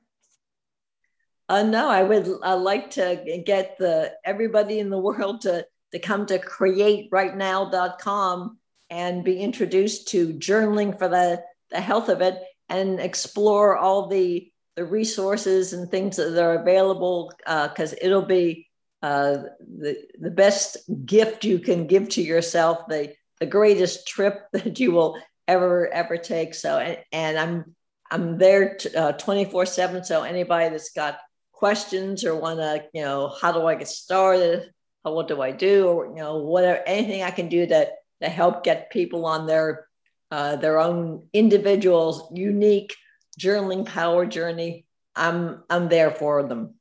Uh, 1.50 1.64
no, 1.64 1.90
I 1.90 2.04
would 2.04 2.30
uh, 2.44 2.58
like 2.58 2.92
to 2.92 3.42
get 3.44 3.80
the 3.80 4.14
everybody 4.24 4.78
in 4.78 4.92
the 4.92 5.00
world 5.08 5.42
to 5.42 5.66
to 5.92 6.00
come 6.00 6.26
to 6.26 6.40
createwritenow.com 6.40 8.58
and 8.90 9.24
be 9.24 9.40
introduced 9.40 10.08
to 10.10 10.34
journaling 10.34 10.98
for 10.98 11.08
the, 11.08 11.44
the 11.72 11.82
health 11.82 12.10
of 12.10 12.22
it 12.22 12.42
and 12.70 13.00
explore 13.00 13.78
all 13.78 14.08
the 14.08 14.52
the 14.76 14.86
resources 14.86 15.74
and 15.74 15.90
things 15.90 16.18
that 16.18 16.38
are 16.38 16.60
available 16.60 17.32
because 17.38 17.94
uh, 17.94 17.98
it'll 18.02 18.26
be 18.26 18.68
uh, 19.02 19.44
the 19.60 19.98
the 20.20 20.32
best 20.32 20.78
gift 21.06 21.46
you 21.46 21.60
can 21.60 21.88
give 21.88 22.10
to 22.10 22.22
yourself, 22.22 22.88
the 22.88 23.14
the 23.40 23.46
greatest 23.46 24.08
trip 24.08 24.48
that 24.54 24.80
you 24.80 24.92
will 24.92 25.18
ever 25.48 25.88
ever 25.88 26.18
take. 26.18 26.54
So 26.54 26.78
and, 26.78 26.98
and 27.12 27.38
I'm 27.38 27.76
I'm 28.12 28.38
there 28.38 28.78
uh, 28.96 29.14
twenty 29.14 29.46
four 29.46 29.66
seven. 29.66 30.04
So 30.04 30.24
anybody 30.24 30.70
that's 30.70 30.92
got 30.92 31.20
questions 31.52 32.26
or 32.26 32.36
want 32.36 32.60
to 32.60 32.86
you 32.94 33.04
know 33.04 33.34
how 33.42 33.52
do 33.52 33.66
I 33.66 33.76
get 33.76 33.88
started, 33.88 34.72
what 35.14 35.28
do 35.28 35.42
I 35.42 35.52
do, 35.52 35.88
or 35.88 36.08
you 36.08 36.16
know 36.16 36.38
whatever 36.38 36.82
anything 36.86 37.24
I 37.24 37.32
can 37.32 37.50
do 37.50 37.66
that 37.68 37.94
to 38.22 38.30
help 38.30 38.64
get 38.64 38.92
people 38.92 39.26
on 39.26 39.48
their 39.48 39.88
uh, 40.32 40.56
their 40.56 40.80
own 40.80 41.28
individual 41.34 42.32
unique 42.34 42.96
journaling 43.40 43.86
power 43.86 44.26
journey. 44.26 44.86
I'm 45.16 45.64
I'm 45.70 45.90
there 45.90 46.12
for 46.12 46.44
them. 46.44 46.76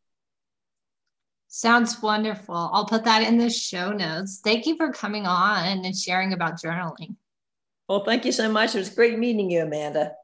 Sounds 1.49 2.03
wonderful. 2.03 2.71
I'll 2.73 2.87
put 2.87 3.05
that 3.05 3.23
in 3.23 3.39
the 3.39 3.49
show 3.49 3.93
notes. 3.93 4.41
Thank 4.43 4.67
you 4.67 4.77
for 4.77 4.93
coming 4.93 5.25
on 5.25 5.85
and 5.85 5.97
sharing 5.97 6.33
about 6.33 6.61
journaling. 6.61 7.15
Well, 7.89 8.05
thank 8.05 8.25
you 8.25 8.33
so 8.33 8.51
much. 8.51 8.75
It 8.75 8.79
was 8.79 8.89
great 8.91 9.19
meeting 9.19 9.51
you, 9.51 9.63
Amanda. 9.63 10.15